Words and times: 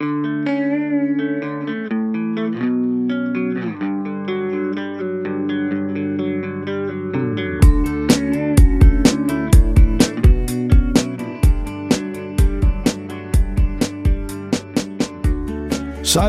So 0.00 0.06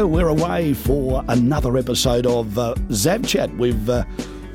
we're 0.07 0.29
away 0.29 0.73
for 0.73 1.23
another 1.27 1.77
episode 1.77 2.25
of 2.25 2.57
uh, 2.57 2.73
Chat. 3.23 3.55
We've 3.55 3.87
uh, 3.87 4.03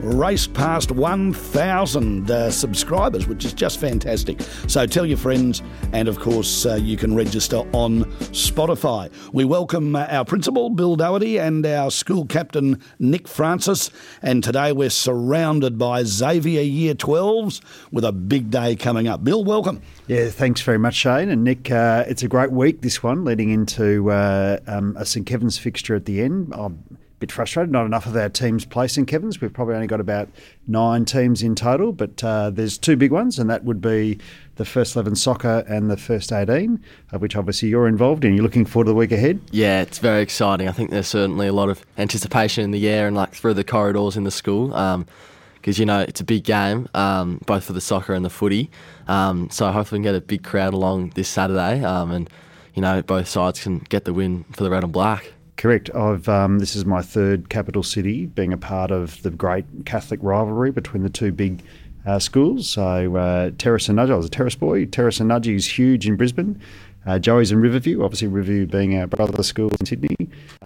raced 0.04 0.52
past 0.52 0.90
1,000 0.90 2.30
uh, 2.30 2.50
subscribers, 2.50 3.26
which 3.26 3.44
is 3.44 3.52
just 3.52 3.80
fantastic. 3.80 4.40
So 4.66 4.86
tell 4.86 5.06
your 5.06 5.16
friends, 5.16 5.62
and 5.92 6.08
of 6.08 6.20
course, 6.20 6.66
uh, 6.66 6.74
you 6.74 6.96
can 6.96 7.14
register 7.14 7.58
on 7.72 8.04
Spotify. 8.32 9.10
We 9.32 9.44
welcome 9.44 9.96
uh, 9.96 10.06
our 10.10 10.24
principal, 10.24 10.70
Bill 10.70 10.96
Doherty, 10.96 11.38
and 11.38 11.64
our 11.64 11.90
school 11.90 12.26
captain, 12.26 12.82
Nick 12.98 13.26
Francis. 13.26 13.90
And 14.22 14.44
today 14.44 14.72
we're 14.72 14.90
surrounded 14.90 15.78
by 15.78 16.04
Xavier 16.04 16.62
Year 16.62 16.94
12s 16.94 17.62
with 17.90 18.04
a 18.04 18.12
big 18.12 18.50
day 18.50 18.76
coming 18.76 19.08
up. 19.08 19.24
Bill, 19.24 19.42
welcome. 19.42 19.80
Yeah, 20.06 20.28
thanks 20.28 20.60
very 20.60 20.78
much, 20.78 20.94
Shane. 20.94 21.30
And 21.30 21.44
Nick, 21.44 21.70
uh, 21.70 22.04
it's 22.06 22.22
a 22.22 22.28
great 22.28 22.52
week, 22.52 22.82
this 22.82 23.02
one, 23.02 23.24
leading 23.24 23.50
into 23.50 24.10
uh, 24.10 24.58
um, 24.66 24.96
a 24.98 25.06
St 25.06 25.26
Kevin's 25.26 25.56
fixture 25.56 25.94
at 25.94 26.04
the 26.04 26.20
end. 26.20 26.52
I'm 26.54 26.84
a 26.90 27.03
bit 27.24 27.32
frustrated, 27.32 27.72
not 27.72 27.86
enough 27.86 28.04
of 28.04 28.14
our 28.16 28.28
teams 28.28 28.66
St 28.86 29.08
Kevin's. 29.08 29.40
We've 29.40 29.52
probably 29.52 29.76
only 29.76 29.86
got 29.86 30.00
about 30.00 30.28
nine 30.66 31.06
teams 31.06 31.42
in 31.42 31.54
total, 31.54 31.90
but 31.90 32.22
uh, 32.22 32.50
there's 32.50 32.76
two 32.76 32.96
big 32.96 33.12
ones, 33.12 33.38
and 33.38 33.48
that 33.48 33.64
would 33.64 33.80
be 33.80 34.18
the 34.56 34.66
first 34.66 34.94
11 34.94 35.16
soccer 35.16 35.64
and 35.66 35.90
the 35.90 35.96
first 35.96 36.32
18, 36.32 36.84
of 37.12 37.22
which 37.22 37.34
obviously 37.34 37.70
you're 37.70 37.88
involved 37.88 38.26
in. 38.26 38.34
You're 38.34 38.42
looking 38.42 38.66
forward 38.66 38.84
to 38.84 38.90
the 38.90 38.94
week 38.94 39.10
ahead? 39.10 39.40
Yeah, 39.52 39.80
it's 39.80 39.98
very 39.98 40.20
exciting. 40.20 40.68
I 40.68 40.72
think 40.72 40.90
there's 40.90 41.08
certainly 41.08 41.46
a 41.46 41.52
lot 41.54 41.70
of 41.70 41.84
anticipation 41.96 42.62
in 42.62 42.70
the 42.72 42.86
air 42.88 43.06
and 43.06 43.16
like 43.16 43.32
through 43.32 43.54
the 43.54 43.64
corridors 43.64 44.18
in 44.18 44.24
the 44.24 44.30
school. 44.30 44.74
Um, 44.74 45.06
because 45.54 45.78
you 45.78 45.86
know 45.86 46.00
it's 46.00 46.20
a 46.20 46.24
big 46.24 46.44
game, 46.44 46.90
um, 46.92 47.40
both 47.46 47.64
for 47.64 47.72
the 47.72 47.80
soccer 47.80 48.12
and 48.12 48.22
the 48.22 48.28
footy. 48.28 48.70
Um, 49.08 49.48
so 49.48 49.72
hopefully 49.72 50.00
we 50.00 50.04
can 50.04 50.12
get 50.12 50.18
a 50.18 50.20
big 50.20 50.44
crowd 50.44 50.74
along 50.74 51.12
this 51.14 51.26
Saturday, 51.26 51.82
um, 51.82 52.10
and 52.10 52.28
you 52.74 52.82
know 52.82 53.00
both 53.00 53.28
sides 53.28 53.62
can 53.62 53.78
get 53.78 54.04
the 54.04 54.12
win 54.12 54.44
for 54.52 54.62
the 54.62 54.68
red 54.68 54.84
and 54.84 54.92
black. 54.92 55.32
Correct. 55.56 55.94
I've 55.94 56.28
um, 56.28 56.58
this 56.58 56.74
is 56.74 56.84
my 56.84 57.00
third 57.00 57.48
capital 57.48 57.82
city, 57.82 58.26
being 58.26 58.52
a 58.52 58.56
part 58.56 58.90
of 58.90 59.22
the 59.22 59.30
great 59.30 59.64
Catholic 59.84 60.20
rivalry 60.22 60.70
between 60.72 61.02
the 61.02 61.10
two 61.10 61.32
big 61.32 61.62
uh, 62.06 62.18
schools. 62.18 62.68
So 62.68 63.16
uh, 63.16 63.50
Terrace 63.56 63.88
and 63.88 63.98
Nudgee, 63.98 64.12
I 64.12 64.16
was 64.16 64.26
a 64.26 64.30
Terrace 64.30 64.56
boy. 64.56 64.86
Terrace 64.86 65.20
and 65.20 65.30
Nudgee 65.30 65.54
is 65.54 65.66
huge 65.66 66.06
in 66.06 66.16
Brisbane. 66.16 66.60
Uh, 67.06 67.18
Joey's 67.18 67.52
in 67.52 67.60
Riverview, 67.60 68.02
obviously 68.02 68.28
Riverview 68.28 68.66
being 68.66 68.96
our 68.98 69.06
brother 69.06 69.42
school 69.42 69.70
in 69.78 69.86
Sydney, 69.86 70.16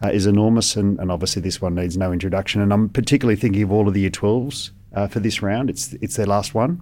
uh, 0.05 0.09
is 0.09 0.27
enormous, 0.27 0.77
and, 0.77 0.99
and 1.01 1.11
obviously 1.11 1.43
this 1.43 1.61
one 1.61 1.75
needs 1.75 1.97
no 1.97 2.13
introduction. 2.13 2.61
And 2.61 2.73
I'm 2.73 2.89
particularly 2.89 3.37
thinking 3.37 3.63
of 3.63 3.73
all 3.73 3.89
of 3.89 3.95
the 3.95 4.03
Year 4.03 4.11
12s 4.11 4.71
uh, 4.95 5.09
for 5.09 5.21
this 5.21 5.43
round. 5.43 5.69
It's 5.69 5.95
it's 5.95 6.17
their 6.17 6.27
last 6.27 6.55
one, 6.55 6.81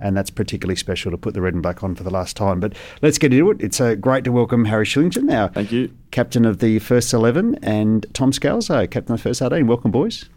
and 0.00 0.16
that's 0.16 0.30
particularly 0.30 0.76
special 0.76 1.10
to 1.10 1.16
put 1.18 1.34
the 1.34 1.40
red 1.40 1.54
and 1.54 1.62
black 1.62 1.82
on 1.82 1.94
for 1.94 2.02
the 2.02 2.10
last 2.10 2.36
time. 2.36 2.60
But 2.60 2.74
let's 3.02 3.18
get 3.18 3.32
into 3.32 3.50
it. 3.50 3.60
It's 3.60 3.80
uh, 3.80 3.94
great 3.94 4.24
to 4.24 4.32
welcome 4.32 4.64
Harry 4.66 4.86
Shillington, 4.86 5.22
now 5.24 5.48
Thank 5.48 5.72
you. 5.72 5.90
captain 6.10 6.44
of 6.44 6.58
the 6.58 6.78
first 6.78 7.12
eleven, 7.12 7.56
and 7.62 8.06
Tom 8.12 8.32
Scalzo, 8.32 8.90
captain 8.90 9.14
of 9.14 9.20
the 9.20 9.28
first 9.28 9.42
eighteen. 9.42 9.66
Welcome, 9.66 9.90
boys. 9.90 10.28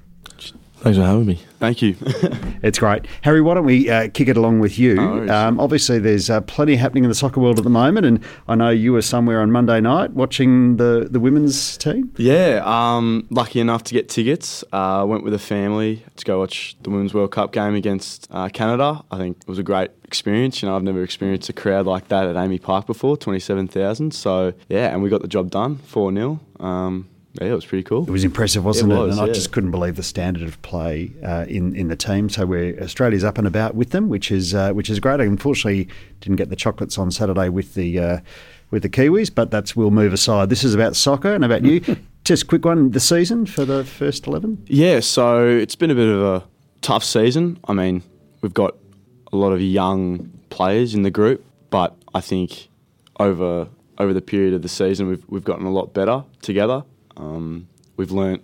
Thanks 0.79 0.97
for 0.97 1.03
having 1.03 1.25
me. 1.25 1.39
Thank 1.59 1.81
you. 1.81 1.95
It's 2.63 2.79
great. 2.79 3.05
Harry, 3.21 3.39
why 3.39 3.53
don't 3.53 3.65
we 3.65 3.87
uh, 3.87 4.09
kick 4.09 4.27
it 4.27 4.35
along 4.35 4.59
with 4.59 4.79
you? 4.79 4.95
No 4.95 5.27
um, 5.33 5.59
obviously, 5.59 5.99
there's 5.99 6.27
uh, 6.27 6.41
plenty 6.41 6.75
happening 6.75 7.03
in 7.03 7.09
the 7.09 7.15
soccer 7.15 7.39
world 7.39 7.59
at 7.59 7.63
the 7.63 7.69
moment, 7.69 8.05
and 8.07 8.19
I 8.47 8.55
know 8.55 8.71
you 8.71 8.93
were 8.93 9.03
somewhere 9.03 9.41
on 9.41 9.51
Monday 9.51 9.79
night 9.79 10.11
watching 10.13 10.77
the, 10.77 11.07
the 11.09 11.19
women's 11.19 11.77
team. 11.77 12.11
yeah, 12.17 12.61
um, 12.65 13.27
lucky 13.29 13.59
enough 13.59 13.83
to 13.85 13.93
get 13.93 14.09
tickets. 14.09 14.63
Uh, 14.73 15.05
went 15.07 15.23
with 15.23 15.35
a 15.35 15.39
family 15.39 16.03
to 16.15 16.25
go 16.25 16.39
watch 16.39 16.75
the 16.81 16.89
Women's 16.89 17.13
World 17.13 17.31
Cup 17.31 17.53
game 17.53 17.75
against 17.75 18.27
uh, 18.31 18.49
Canada. 18.49 19.03
I 19.11 19.17
think 19.17 19.37
it 19.37 19.47
was 19.47 19.59
a 19.59 19.63
great 19.63 19.91
experience. 20.03 20.63
You 20.63 20.69
know, 20.69 20.75
I've 20.75 20.83
never 20.83 21.03
experienced 21.03 21.47
a 21.47 21.53
crowd 21.53 21.85
like 21.85 22.07
that 22.07 22.25
at 22.25 22.35
AAMI 22.35 22.59
Park 22.61 22.87
before, 22.87 23.17
27,000. 23.17 24.15
So, 24.15 24.53
yeah, 24.67 24.87
and 24.91 25.03
we 25.03 25.09
got 25.09 25.21
the 25.21 25.27
job 25.27 25.51
done, 25.51 25.77
4 25.77 26.11
0. 26.11 26.39
Um, 26.59 27.07
yeah, 27.41 27.51
it 27.51 27.55
was 27.55 27.65
pretty 27.65 27.83
cool. 27.83 28.03
It 28.03 28.11
was 28.11 28.23
impressive, 28.23 28.63
wasn't 28.63 28.91
it? 28.91 28.95
It 28.95 28.99
was, 28.99 29.17
and 29.17 29.29
I 29.29 29.33
just 29.33 29.51
couldn't 29.51 29.71
believe 29.71 29.95
the 29.95 30.03
standard 30.03 30.43
of 30.43 30.61
play 30.61 31.11
uh, 31.23 31.45
in 31.47 31.75
in 31.75 31.87
the 31.87 31.95
team. 31.95 32.29
So 32.29 32.45
we're 32.45 32.79
Australia's 32.81 33.23
up 33.23 33.37
and 33.37 33.47
about 33.47 33.75
with 33.75 33.91
them, 33.91 34.09
which 34.09 34.31
is 34.31 34.53
uh, 34.53 34.71
which 34.73 34.89
is 34.89 34.99
great. 34.99 35.19
I 35.19 35.25
unfortunately 35.25 35.87
didn't 36.21 36.37
get 36.37 36.49
the 36.49 36.55
chocolates 36.55 36.97
on 36.97 37.11
Saturday 37.11 37.49
with 37.49 37.73
the 37.73 37.99
uh, 37.99 38.19
with 38.71 38.83
the 38.83 38.89
Kiwis, 38.89 39.33
but 39.33 39.51
that's 39.51 39.75
we'll 39.75 39.91
move 39.91 40.13
aside. 40.13 40.49
This 40.49 40.63
is 40.63 40.73
about 40.73 40.95
soccer 40.95 41.33
and 41.33 41.45
about 41.45 41.63
you. 41.63 41.81
just 42.23 42.43
a 42.43 42.45
quick 42.45 42.65
one: 42.65 42.91
the 42.91 42.99
season 42.99 43.45
for 43.45 43.65
the 43.65 43.83
first 43.83 44.27
eleven. 44.27 44.63
Yeah, 44.67 44.99
so 44.99 45.47
it's 45.47 45.75
been 45.75 45.91
a 45.91 45.95
bit 45.95 46.09
of 46.09 46.21
a 46.21 46.43
tough 46.81 47.03
season. 47.03 47.59
I 47.67 47.73
mean, 47.73 48.03
we've 48.41 48.53
got 48.53 48.75
a 49.31 49.37
lot 49.37 49.51
of 49.51 49.61
young 49.61 50.31
players 50.49 50.95
in 50.95 51.03
the 51.03 51.11
group, 51.11 51.43
but 51.69 51.95
I 52.13 52.21
think 52.21 52.69
over 53.19 53.67
over 53.97 54.13
the 54.13 54.21
period 54.21 54.53
of 54.53 54.61
the 54.61 54.69
season, 54.69 55.07
we've 55.07 55.23
we've 55.27 55.43
gotten 55.43 55.65
a 55.65 55.71
lot 55.71 55.93
better 55.93 56.23
together. 56.41 56.83
Um, 57.17 57.67
we've 57.97 58.11
learnt 58.11 58.43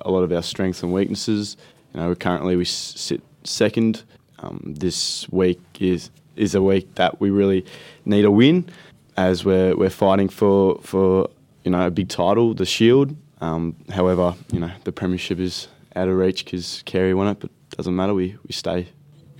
a 0.00 0.10
lot 0.10 0.22
of 0.22 0.32
our 0.32 0.42
strengths 0.42 0.82
and 0.82 0.92
weaknesses. 0.92 1.56
You 1.92 2.00
know, 2.00 2.14
currently 2.14 2.56
we 2.56 2.64
sit 2.64 3.22
second. 3.44 4.02
Um, 4.40 4.74
this 4.76 5.28
week 5.30 5.60
is 5.80 6.10
is 6.36 6.54
a 6.54 6.62
week 6.62 6.96
that 6.96 7.20
we 7.20 7.30
really 7.30 7.64
need 8.04 8.24
a 8.24 8.30
win, 8.30 8.68
as 9.16 9.44
we're 9.44 9.76
we're 9.76 9.90
fighting 9.90 10.28
for 10.28 10.80
for 10.82 11.30
you 11.62 11.70
know 11.70 11.86
a 11.86 11.90
big 11.90 12.08
title, 12.08 12.54
the 12.54 12.66
Shield. 12.66 13.16
Um, 13.40 13.76
however, 13.90 14.34
you 14.50 14.60
know 14.60 14.72
the 14.84 14.92
premiership 14.92 15.38
is 15.38 15.68
out 15.94 16.08
of 16.08 16.16
reach 16.16 16.44
because 16.44 16.82
Kerry 16.84 17.14
won 17.14 17.28
it, 17.28 17.40
but 17.40 17.50
doesn't 17.76 17.94
matter. 17.94 18.14
We 18.14 18.36
we 18.46 18.52
stay 18.52 18.88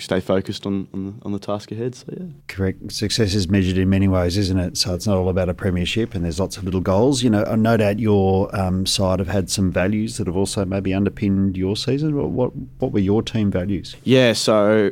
stay 0.05 0.21
focused 0.21 0.67
on 0.67 0.87
on 0.93 1.07
the, 1.07 1.25
on 1.25 1.33
the 1.33 1.39
task 1.39 1.73
ahead. 1.73 1.95
So 1.95 2.07
yeah. 2.17 2.27
Correct. 2.49 2.93
Success 2.93 3.35
is 3.35 3.49
measured 3.49 3.79
in 3.79 3.89
many 3.89 4.09
ways, 4.09 4.37
isn't 4.37 4.59
it? 4.59 4.77
So 4.77 4.95
it's 4.95 5.07
not 5.07 5.17
all 5.17 5.29
about 5.29 5.49
a 5.49 5.55
premiership, 5.55 6.15
and 6.15 6.25
there's 6.25 6.39
lots 6.39 6.57
of 6.57 6.65
little 6.65 6.81
goals. 6.81 7.23
You 7.23 7.31
know, 7.31 7.43
no 7.55 7.77
doubt 7.77 7.99
your 7.99 8.55
um, 8.55 8.87
side 8.87 9.19
have 9.19 9.29
had 9.29 9.51
some 9.51 9.73
values 9.73 10.19
that 10.19 10.27
have 10.27 10.37
also 10.37 10.65
maybe 10.65 10.95
underpinned 10.95 11.57
your 11.57 11.77
season. 11.77 12.15
What 12.17 12.31
what, 12.31 12.53
what 12.79 12.93
were 12.93 13.01
your 13.01 13.23
team 13.23 13.51
values? 13.51 13.97
Yeah, 14.05 14.33
so 14.35 14.91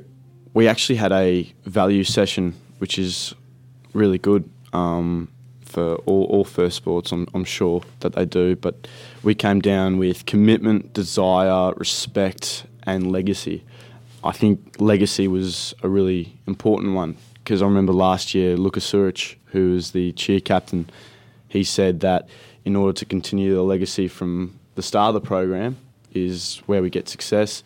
we 0.55 0.69
actually 0.69 0.97
had 0.97 1.13
a 1.13 1.53
value 1.65 2.05
session, 2.05 2.55
which 2.79 2.99
is 2.99 3.35
really 3.93 4.19
good 4.19 4.49
um, 4.73 5.29
for 5.61 5.97
all, 6.07 6.25
all 6.25 6.45
first 6.45 6.77
sports. 6.77 7.13
I'm, 7.13 7.27
I'm 7.35 7.45
sure 7.45 7.83
that 8.01 8.15
they 8.15 8.25
do, 8.25 8.57
but 8.57 8.89
we 9.23 9.35
came 9.35 9.61
down 9.61 9.99
with 9.99 10.27
commitment, 10.27 10.93
desire, 10.93 11.73
respect, 11.75 12.65
and 12.85 13.11
legacy. 13.11 13.65
I 14.25 14.33
think 14.33 14.77
legacy 14.79 15.27
was 15.29 15.75
a 15.83 15.89
really 15.89 16.37
important 16.47 16.95
one 16.95 17.17
because 17.35 17.61
I 17.61 17.67
remember 17.67 17.93
last 17.93 18.35
year 18.35 18.57
Lucas 18.57 18.91
Suric, 18.91 19.37
who 19.47 19.73
was 19.73 19.91
the 19.91 20.13
cheer 20.13 20.41
captain, 20.41 20.89
he 21.49 21.65
said 21.65 22.01
that 22.01 22.29
in 22.65 22.77
order 22.77 22.93
to 22.93 23.05
continue 23.05 23.55
the 23.55 23.63
legacy 23.63 24.07
from 24.07 24.59
the 24.77 24.83
start 24.83 25.15
of 25.15 25.23
the 25.23 25.27
program 25.27 25.77
is 26.13 26.63
where 26.67 26.83
we 26.83 26.91
get 26.91 27.09
success 27.09 27.65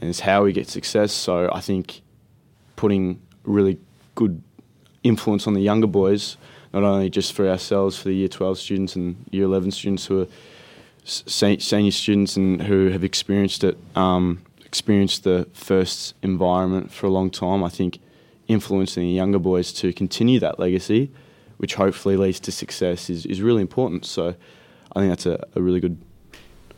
and 0.00 0.08
is 0.08 0.20
how 0.20 0.44
we 0.44 0.52
get 0.52 0.68
success. 0.68 1.12
So 1.12 1.50
I 1.52 1.60
think 1.60 2.00
putting 2.76 3.20
really 3.44 3.78
good 4.14 4.42
influence 5.02 5.46
on 5.46 5.54
the 5.54 5.60
younger 5.60 5.86
boys, 5.86 6.36
not 6.72 6.82
only 6.82 7.10
just 7.10 7.32
for 7.32 7.48
ourselves, 7.48 7.96
for 7.96 8.08
the 8.08 8.14
year 8.14 8.28
12 8.28 8.58
students 8.58 8.96
and 8.96 9.16
year 9.30 9.44
11 9.44 9.72
students 9.72 10.06
who 10.06 10.22
are 10.22 10.26
senior 11.04 11.90
students 11.90 12.36
and 12.36 12.62
who 12.62 12.90
have 12.90 13.04
experienced 13.04 13.64
it, 13.64 13.76
um, 13.94 14.42
experienced 14.68 15.24
the 15.24 15.48
first 15.52 16.14
environment 16.22 16.92
for 16.92 17.06
a 17.06 17.10
long 17.10 17.30
time. 17.30 17.64
I 17.64 17.68
think 17.68 17.98
influencing 18.46 19.02
the 19.02 19.10
younger 19.10 19.38
boys 19.38 19.72
to 19.72 19.92
continue 19.92 20.38
that 20.40 20.58
legacy, 20.58 21.10
which 21.56 21.74
hopefully 21.74 22.16
leads 22.16 22.40
to 22.40 22.52
success, 22.52 23.10
is, 23.10 23.26
is 23.26 23.42
really 23.42 23.62
important. 23.62 24.04
So 24.06 24.34
I 24.94 25.00
think 25.00 25.10
that's 25.10 25.26
a, 25.26 25.44
a 25.54 25.60
really 25.60 25.80
good 25.80 25.98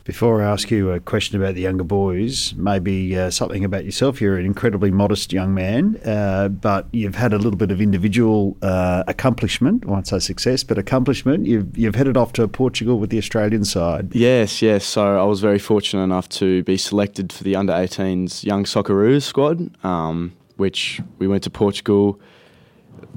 Before 0.03 0.41
I 0.41 0.49
ask 0.49 0.71
you 0.71 0.91
a 0.91 0.99
question 0.99 1.39
about 1.39 1.53
the 1.53 1.61
younger 1.61 1.83
boys, 1.83 2.55
maybe 2.55 3.15
uh, 3.15 3.29
something 3.29 3.63
about 3.63 3.85
yourself. 3.85 4.19
You're 4.19 4.37
an 4.37 4.47
incredibly 4.47 4.89
modest 4.89 5.31
young 5.31 5.53
man, 5.53 5.97
uh, 6.03 6.47
but 6.47 6.87
you've 6.91 7.13
had 7.13 7.33
a 7.33 7.37
little 7.37 7.57
bit 7.57 7.69
of 7.69 7.79
individual 7.79 8.57
uh, 8.63 9.03
accomplishment. 9.07 9.83
I 9.85 9.91
won't 9.91 10.07
say 10.07 10.17
success, 10.17 10.63
but 10.63 10.79
accomplishment. 10.79 11.45
You've 11.45 11.77
you've 11.77 11.93
headed 11.93 12.17
off 12.17 12.33
to 12.33 12.47
Portugal 12.47 12.97
with 12.97 13.11
the 13.11 13.19
Australian 13.19 13.63
side. 13.63 14.15
Yes, 14.15 14.63
yes. 14.63 14.85
So 14.85 15.21
I 15.21 15.23
was 15.23 15.39
very 15.39 15.59
fortunate 15.59 16.03
enough 16.03 16.27
to 16.29 16.63
be 16.63 16.77
selected 16.77 17.31
for 17.31 17.43
the 17.43 17.55
under 17.55 17.73
18s 17.73 18.43
Young 18.43 18.63
Socceroos 18.63 19.21
squad, 19.21 19.69
um, 19.85 20.33
which 20.57 20.99
we 21.19 21.27
went 21.27 21.43
to 21.43 21.51
Portugal 21.51 22.19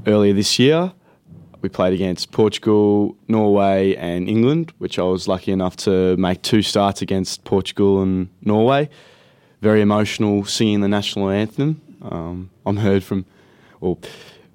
earlier 0.06 0.34
this 0.34 0.58
year. 0.58 0.92
We 1.64 1.70
played 1.70 1.94
against 1.94 2.30
Portugal, 2.30 3.16
Norway, 3.26 3.94
and 3.94 4.28
England, 4.28 4.74
which 4.76 4.98
I 4.98 5.02
was 5.04 5.26
lucky 5.26 5.50
enough 5.50 5.76
to 5.76 6.14
make 6.18 6.42
two 6.42 6.60
starts 6.60 7.00
against 7.00 7.44
Portugal 7.44 8.02
and 8.02 8.28
Norway. 8.42 8.90
Very 9.62 9.80
emotional 9.80 10.44
singing 10.44 10.82
the 10.82 10.88
national 10.88 11.30
anthem. 11.30 11.80
Um, 12.02 12.50
I'm 12.66 12.76
heard 12.76 13.02
from, 13.02 13.24
well, 13.80 13.98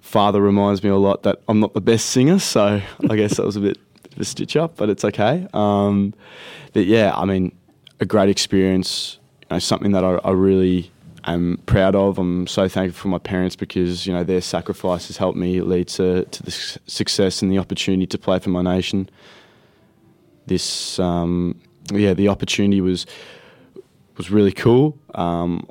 father 0.02 0.40
reminds 0.40 0.84
me 0.84 0.92
a 0.92 0.98
lot 0.98 1.24
that 1.24 1.42
I'm 1.48 1.60
not 1.60 1.74
the 1.74 1.82
best 1.82 2.12
singer, 2.12 2.38
so 2.38 2.80
I 3.10 3.16
guess 3.16 3.38
that 3.38 3.44
was 3.44 3.56
a 3.56 3.62
bit, 3.62 3.80
of 4.12 4.20
a 4.20 4.24
stitch 4.24 4.56
up, 4.56 4.78
but 4.78 4.92
it's 4.92 5.04
okay. 5.04 5.48
Um, 5.52 6.14
but 6.74 6.86
yeah, 6.86 7.12
I 7.16 7.26
mean, 7.26 7.58
a 8.00 8.06
great 8.06 8.30
experience. 8.30 9.18
You 9.50 9.56
know, 9.56 9.60
something 9.60 9.94
that 9.94 10.04
I, 10.04 10.20
I 10.24 10.30
really 10.30 10.92
am 11.25 11.60
proud 11.66 11.95
of. 11.95 12.18
I'm 12.18 12.48
so 12.48 12.68
thankful 12.68 13.01
for 13.01 13.07
my 13.07 13.18
parents 13.18 13.56
because 13.56 14.06
you 14.06 14.13
know 14.13 14.24
their 14.24 14.42
sacrifice 14.42 15.07
has 15.07 15.18
helped 15.18 15.38
me 15.38 15.62
lead 15.62 15.88
to 15.89 16.25
to 16.25 16.44
the 16.44 16.51
success 16.51 17.42
and 17.42 17.51
the 17.51 17.57
opportunity 17.57 18.07
to 18.07 18.18
play 18.18 18.39
for 18.39 18.50
my 18.50 18.62
nation. 18.62 19.10
This, 20.45 20.98
um, 20.98 21.60
yeah, 21.92 22.13
the 22.13 22.27
opportunity 22.27 22.81
was 22.81 23.06
was 24.18 24.31
really 24.31 24.51
cool. 24.51 24.98
Um, 25.16 25.68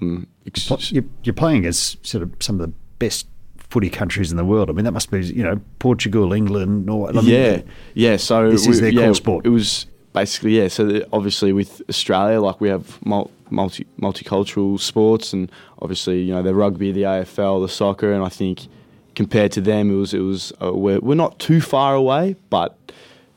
I'm 0.00 0.26
ex- 0.46 0.92
You're, 0.92 1.04
you're 1.22 1.34
playing 1.34 1.58
against 1.58 2.04
sort 2.06 2.22
of 2.22 2.34
some 2.40 2.60
of 2.60 2.66
the 2.66 2.74
best 2.98 3.26
footy 3.56 3.90
countries 3.90 4.30
in 4.30 4.36
the 4.36 4.44
world. 4.44 4.68
I 4.68 4.72
mean, 4.72 4.84
that 4.84 4.92
must 4.92 5.10
be 5.10 5.24
you 5.24 5.42
know 5.42 5.60
Portugal, 5.78 6.32
England, 6.32 6.86
Norway. 6.86 7.10
I 7.10 7.12
mean, 7.20 7.24
yeah, 7.26 7.62
yeah. 7.94 8.16
So 8.16 8.50
this 8.50 8.66
is 8.66 8.80
their 8.80 8.90
yeah, 8.90 9.06
core 9.06 9.14
sport. 9.14 9.46
It 9.46 9.50
was 9.50 9.86
basically 10.12 10.58
yeah. 10.58 10.68
So 10.68 10.84
the, 10.86 11.08
obviously 11.12 11.52
with 11.52 11.82
Australia, 11.88 12.40
like 12.40 12.60
we 12.60 12.68
have 12.68 12.98
multi 13.06 13.86
multicultural 14.00 14.78
sports, 14.80 15.32
and 15.32 15.50
obviously 15.80 16.22
you 16.22 16.34
know 16.34 16.42
the 16.42 16.54
rugby, 16.54 16.92
the 16.92 17.02
AFL, 17.02 17.64
the 17.64 17.68
soccer, 17.68 18.12
and 18.12 18.22
I 18.24 18.28
think 18.28 18.66
compared 19.14 19.52
to 19.52 19.60
them, 19.60 19.90
it 19.90 19.94
was 19.96 20.14
it 20.14 20.20
was 20.20 20.52
uh, 20.62 20.72
we're 20.72 21.00
we're 21.00 21.14
not 21.14 21.38
too 21.38 21.60
far 21.60 21.94
away, 21.94 22.36
but 22.50 22.76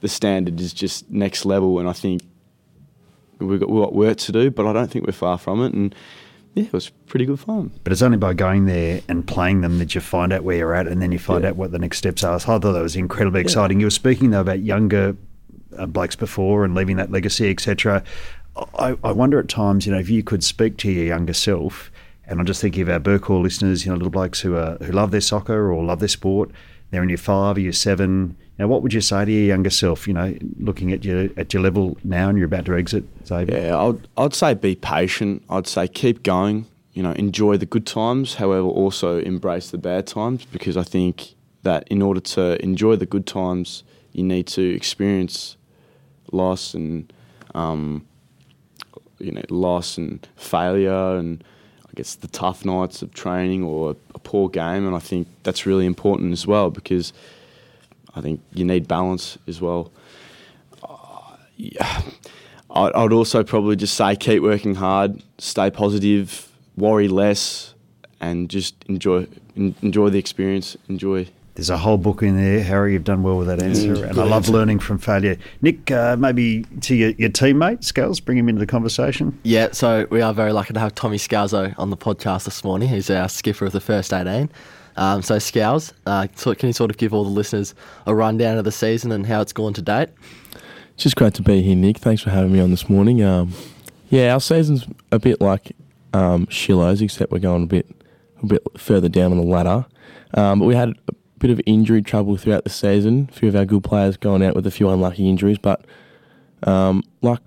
the 0.01 0.09
standard 0.09 0.59
is 0.59 0.73
just 0.73 1.09
next 1.09 1.45
level, 1.45 1.79
and 1.79 1.87
I 1.87 1.93
think 1.93 2.21
we've 3.39 3.59
got, 3.59 3.69
we've 3.69 3.83
got 3.83 3.93
work 3.95 4.17
to 4.17 4.31
do, 4.31 4.51
but 4.51 4.65
I 4.65 4.73
don't 4.73 4.89
think 4.91 5.05
we're 5.05 5.13
far 5.13 5.37
from 5.37 5.63
it, 5.63 5.73
and. 5.73 5.93
Yeah, 6.55 6.65
it 6.65 6.73
was 6.73 6.89
pretty 7.07 7.25
good 7.25 7.39
fun. 7.39 7.71
But 7.83 7.91
it's 7.93 8.03
only 8.03 8.19
by 8.19 8.35
going 8.35 8.67
there 8.67 9.01
and 9.09 9.25
playing 9.25 9.61
them 9.61 9.79
that 9.79 9.95
you 9.95 10.01
find 10.01 10.31
out 10.31 10.43
where 10.43 10.55
you're 10.55 10.75
at, 10.75 10.87
and 10.87 11.01
then 11.01 11.11
you 11.11 11.17
find 11.17 11.41
Yeah. 11.43 11.49
out 11.49 11.55
what 11.55 11.71
the 11.71 11.79
next 11.79 11.97
steps 11.97 12.23
are. 12.23 12.39
So 12.39 12.53
I 12.53 12.59
thought 12.59 12.73
that 12.73 12.79
was 12.83 12.95
incredibly 12.95 13.41
exciting. 13.41 13.79
You 13.79 13.87
were 13.87 13.89
speaking 13.89 14.29
though 14.29 14.41
about 14.41 14.59
younger 14.59 15.15
uh, 15.77 16.07
before 16.17 16.63
and 16.63 16.75
leaving 16.75 16.97
that 16.97 17.11
legacy, 17.11 17.49
etc. 17.49 18.03
I, 18.77 18.95
I 19.03 19.11
wonder 19.11 19.39
at 19.39 19.49
times, 19.49 19.85
you 19.85 19.91
know, 19.91 19.99
if 19.99 20.09
you 20.09 20.23
could 20.23 20.43
speak 20.43 20.77
to 20.77 20.91
your 20.91 21.05
younger 21.05 21.33
self, 21.33 21.91
and 22.25 22.39
I'm 22.39 22.45
just 22.45 22.61
thinking 22.61 22.83
of 22.83 22.89
our 22.89 22.99
Burke 22.99 23.25
Hall 23.25 23.41
listeners, 23.41 23.85
you 23.85 23.91
know, 23.91 23.97
little 23.97 24.11
blokes 24.11 24.41
who 24.41 24.55
are 24.55 24.77
who 24.77 24.91
love 24.91 25.11
their 25.11 25.21
soccer 25.21 25.71
or 25.71 25.83
love 25.83 25.99
their 25.99 26.07
sport. 26.07 26.51
They're 26.91 27.03
in 27.03 27.09
year 27.09 27.17
five 27.17 27.57
or 27.57 27.59
year 27.59 27.73
seven. 27.73 28.37
Now, 28.59 28.67
what 28.67 28.83
would 28.83 28.93
you 28.93 29.01
say 29.01 29.25
to 29.25 29.31
your 29.31 29.45
younger 29.45 29.71
self? 29.71 30.07
You 30.07 30.13
know, 30.13 30.37
looking 30.59 30.91
at 30.91 31.03
your 31.03 31.29
at 31.35 31.53
your 31.53 31.63
level 31.63 31.97
now, 32.03 32.29
and 32.29 32.37
you're 32.37 32.45
about 32.45 32.65
to 32.65 32.75
exit, 32.75 33.03
Xavier. 33.25 33.57
Yeah, 33.57 33.77
I'd, 33.77 34.07
I'd 34.15 34.33
say 34.33 34.53
be 34.53 34.75
patient. 34.75 35.43
I'd 35.49 35.67
say 35.67 35.87
keep 35.87 36.23
going. 36.23 36.67
You 36.93 37.01
know, 37.01 37.11
enjoy 37.13 37.57
the 37.57 37.65
good 37.65 37.87
times. 37.87 38.35
However, 38.35 38.67
also 38.67 39.19
embrace 39.19 39.71
the 39.71 39.79
bad 39.79 40.05
times 40.05 40.45
because 40.45 40.77
I 40.77 40.83
think 40.83 41.33
that 41.63 41.87
in 41.87 42.01
order 42.01 42.19
to 42.19 42.61
enjoy 42.63 42.95
the 42.95 43.07
good 43.07 43.25
times, 43.25 43.83
you 44.11 44.23
need 44.23 44.47
to 44.47 44.61
experience 44.61 45.57
loss 46.31 46.73
and 46.73 47.11
um, 47.53 48.05
you 49.19 49.31
know 49.31 49.43
loss 49.49 49.97
and 49.97 50.27
failure 50.35 51.17
and 51.17 51.43
I 51.87 51.91
guess 51.95 52.15
the 52.15 52.27
tough 52.27 52.65
nights 52.65 53.01
of 53.03 53.13
training 53.13 53.63
or 53.63 53.95
a 54.15 54.19
poor 54.19 54.49
game. 54.49 54.87
And 54.87 54.95
I 54.95 54.99
think 54.99 55.27
that's 55.43 55.67
really 55.67 55.85
important 55.85 56.33
as 56.33 56.47
well 56.47 56.71
because 56.71 57.13
I 58.15 58.21
think 58.21 58.41
you 58.53 58.65
need 58.65 58.87
balance 58.87 59.37
as 59.47 59.61
well. 59.61 59.91
Yeah. 61.55 62.01
I'd 62.71 62.91
I'd 62.93 63.13
also 63.13 63.43
probably 63.43 63.75
just 63.75 63.93
say 63.93 64.15
keep 64.15 64.41
working 64.41 64.73
hard, 64.73 65.21
stay 65.37 65.69
positive, 65.69 66.49
worry 66.75 67.07
less, 67.07 67.75
and 68.19 68.49
just 68.49 68.73
enjoy 68.87 69.27
enjoy 69.55 70.09
the 70.09 70.17
experience. 70.17 70.75
Enjoy. 70.89 71.27
There's 71.55 71.69
a 71.69 71.77
whole 71.77 71.97
book 71.99 72.23
in 72.23 72.35
there, 72.35 72.63
Harry. 72.63 72.93
You've 72.93 73.03
done 73.03 73.21
well 73.21 73.37
with 73.37 73.45
that 73.47 73.61
answer, 73.61 73.93
Mm, 73.95 74.09
and 74.09 74.19
I 74.19 74.23
love 74.23 74.31
answer. 74.45 74.51
learning 74.53 74.79
from 74.79 74.97
failure. 74.97 75.37
Nick, 75.61 75.91
uh, 75.91 76.15
maybe 76.17 76.65
to 76.81 76.95
your, 76.95 77.11
your 77.11 77.29
teammate 77.29 77.83
Scales, 77.83 78.19
bring 78.19 78.39
him 78.39 78.49
into 78.49 78.57
the 78.59 78.65
conversation. 78.65 79.37
Yeah, 79.43 79.69
so 79.71 80.07
we 80.09 80.19
are 80.21 80.33
very 80.33 80.51
lucky 80.51 80.73
to 80.73 80.79
have 80.79 80.95
Tommy 80.95 81.17
Scalzo 81.17 81.75
on 81.77 81.91
the 81.91 81.97
podcast 81.97 82.45
this 82.45 82.63
morning. 82.63 82.89
He's 82.89 83.09
our 83.11 83.29
skipper 83.29 83.65
of 83.65 83.71
the 83.71 83.79
first 83.79 84.11
18. 84.11 84.49
Um, 84.97 85.21
so, 85.21 85.37
Scals, 85.37 85.93
uh, 86.07 86.27
so 86.35 86.55
can 86.55 86.67
you 86.67 86.73
sort 86.73 86.89
of 86.89 86.97
give 86.97 87.13
all 87.13 87.23
the 87.23 87.29
listeners 87.29 87.75
a 88.07 88.15
rundown 88.15 88.57
of 88.57 88.63
the 88.65 88.71
season 88.71 89.11
and 89.11 89.25
how 89.27 89.41
it's 89.41 89.53
gone 89.53 89.73
to 89.73 89.81
date? 89.83 90.09
It's 90.95 91.03
just 91.03 91.15
great 91.15 91.35
to 91.35 91.43
be 91.43 91.61
here, 91.61 91.75
Nick. 91.75 91.97
Thanks 91.99 92.23
for 92.23 92.29
having 92.31 92.51
me 92.51 92.59
on 92.61 92.71
this 92.71 92.89
morning. 92.89 93.21
Um, 93.23 93.53
yeah, 94.09 94.33
our 94.33 94.39
season's 94.41 94.87
a 95.11 95.19
bit 95.19 95.39
like 95.39 95.75
um, 96.13 96.47
Shiloh's, 96.47 97.01
except 97.01 97.31
we're 97.31 97.39
going 97.39 97.63
a 97.63 97.67
bit 97.67 97.87
a 98.41 98.45
bit 98.47 98.61
further 98.77 99.09
down 99.09 99.31
on 99.31 99.37
the 99.37 99.43
ladder. 99.43 99.85
Um, 100.35 100.59
but 100.59 100.65
we 100.65 100.75
had 100.75 100.89
a 100.89 101.13
bit 101.43 101.51
of 101.51 101.59
injury 101.65 102.01
trouble 102.01 102.37
throughout 102.37 102.63
the 102.63 102.69
season. 102.69 103.27
A 103.29 103.33
few 103.33 103.49
of 103.49 103.55
our 103.57 103.65
good 103.65 103.83
players 103.83 104.15
going 104.15 104.41
out 104.41 104.55
with 104.55 104.65
a 104.65 104.71
few 104.71 104.89
unlucky 104.89 105.27
injuries, 105.29 105.57
but 105.57 105.83
um, 106.63 107.03
like 107.21 107.39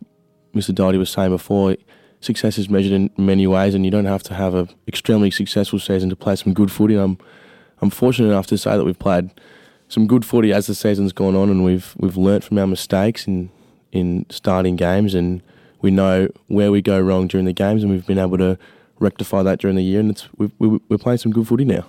Mr. 0.55 0.75
Doherty 0.75 0.99
was 0.99 1.09
saying 1.09 1.31
before, 1.31 1.77
success 2.21 2.59
is 2.59 2.69
measured 2.69 2.93
in 2.93 3.11
many 3.17 3.47
ways, 3.47 3.75
and 3.75 3.87
you 3.87 3.91
don't 3.91 4.05
have 4.05 4.23
to 4.25 4.35
have 4.35 4.53
an 4.55 4.69
extremely 4.87 5.31
successful 5.31 5.79
season 5.79 6.11
to 6.11 6.17
play 6.17 6.37
some 6.37 6.53
good 6.53 6.71
footy. 6.71 6.95
I'm 6.95 7.17
I'm 7.81 7.89
fortunate 7.89 8.29
enough 8.29 8.47
to 8.49 8.59
say 8.59 8.77
that 8.77 8.85
we've 8.85 8.99
played 8.99 9.31
some 9.89 10.07
good 10.07 10.27
footy 10.27 10.53
as 10.53 10.67
the 10.67 10.75
season's 10.75 11.15
gone 11.15 11.35
on, 11.35 11.49
and 11.49 11.65
we've 11.65 11.95
we've 11.97 12.19
learnt 12.19 12.45
from 12.45 12.59
our 12.59 12.67
mistakes 12.67 13.27
in 13.27 13.49
in 13.93 14.27
starting 14.29 14.77
games, 14.77 15.15
and 15.15 15.41
we 15.81 15.91
know 15.91 16.29
where 16.49 16.71
we 16.71 16.83
go 16.83 17.01
wrong 17.01 17.29
during 17.29 17.47
the 17.47 17.55
games, 17.55 17.83
and 17.83 17.91
we've 17.91 18.07
been 18.07 18.19
able 18.19 18.37
to 18.37 18.59
rectify 18.99 19.43
that 19.43 19.59
during 19.59 19.77
the 19.77 19.83
year, 19.83 20.01
and 20.01 20.11
it's 20.11 20.29
we've, 20.37 20.53
we- 20.59 20.81
we're 20.91 20.99
playing 20.99 21.17
some 21.19 21.33
good 21.33 21.49
footy 21.49 21.65
now. 21.65 21.87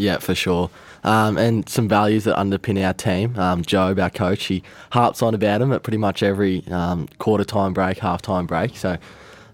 Yeah, 0.00 0.18
for 0.18 0.34
sure. 0.34 0.70
Um, 1.04 1.38
and 1.38 1.68
some 1.68 1.88
values 1.88 2.24
that 2.24 2.36
underpin 2.36 2.82
our 2.84 2.92
team. 2.92 3.38
Um, 3.38 3.62
Job, 3.62 3.98
our 3.98 4.10
coach, 4.10 4.46
he 4.46 4.62
harps 4.90 5.22
on 5.22 5.34
about 5.34 5.58
them 5.58 5.72
at 5.72 5.82
pretty 5.82 5.98
much 5.98 6.22
every 6.22 6.66
um, 6.68 7.08
quarter 7.18 7.44
time 7.44 7.72
break, 7.72 7.98
half 7.98 8.22
time 8.22 8.46
break. 8.46 8.76
So, 8.76 8.98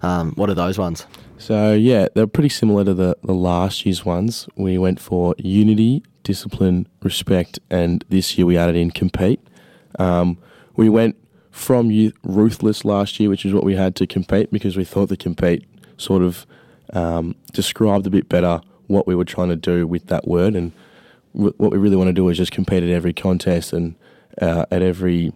um, 0.02 0.32
what 0.32 0.50
are 0.50 0.54
those 0.54 0.78
ones? 0.78 1.06
So 1.38 1.74
yeah, 1.74 2.08
they're 2.14 2.26
pretty 2.26 2.48
similar 2.48 2.84
to 2.84 2.94
the, 2.94 3.16
the 3.22 3.34
last 3.34 3.84
year's 3.84 4.04
ones. 4.04 4.48
We 4.56 4.78
went 4.78 5.00
for 5.00 5.34
unity, 5.38 6.02
discipline, 6.22 6.88
respect, 7.02 7.58
and 7.70 8.04
this 8.08 8.38
year 8.38 8.46
we 8.46 8.56
added 8.56 8.76
in 8.76 8.90
compete. 8.90 9.40
Um, 9.98 10.38
we 10.76 10.88
went 10.88 11.16
from 11.50 11.90
youth, 11.90 12.14
ruthless 12.22 12.84
last 12.84 13.20
year, 13.20 13.28
which 13.28 13.44
is 13.44 13.52
what 13.52 13.64
we 13.64 13.76
had 13.76 13.94
to 13.96 14.06
compete 14.06 14.50
because 14.50 14.76
we 14.76 14.84
thought 14.84 15.08
the 15.08 15.16
compete 15.16 15.66
sort 15.96 16.22
of 16.22 16.46
um, 16.92 17.34
described 17.52 18.06
a 18.06 18.10
bit 18.10 18.28
better 18.28 18.60
what 18.88 19.06
we 19.06 19.14
were 19.14 19.24
trying 19.24 19.48
to 19.48 19.56
do 19.56 19.86
with 19.86 20.06
that 20.06 20.26
word, 20.26 20.54
and 20.54 20.72
w- 21.34 21.54
what 21.56 21.72
we 21.72 21.78
really 21.78 21.96
want 21.96 22.08
to 22.08 22.12
do 22.12 22.28
is 22.28 22.36
just 22.36 22.52
compete 22.52 22.82
at 22.82 22.90
every 22.90 23.12
contest 23.12 23.72
and 23.72 23.94
uh, 24.40 24.66
at 24.70 24.82
every 24.82 25.32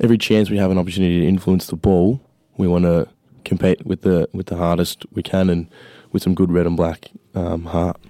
every 0.00 0.18
chance 0.18 0.50
we 0.50 0.58
have 0.58 0.70
an 0.70 0.78
opportunity 0.78 1.20
to 1.20 1.26
influence 1.26 1.66
the 1.66 1.76
ball, 1.76 2.20
we 2.56 2.66
want 2.66 2.84
to 2.84 3.08
compete 3.44 3.84
with 3.86 4.02
the 4.02 4.28
with 4.32 4.46
the 4.46 4.56
hardest 4.56 5.04
we 5.12 5.22
can 5.22 5.50
and 5.50 5.68
with 6.12 6.22
some 6.22 6.34
good 6.34 6.50
red 6.50 6.66
and 6.66 6.76
black 6.76 7.10
um, 7.34 7.64
heart. 7.66 8.00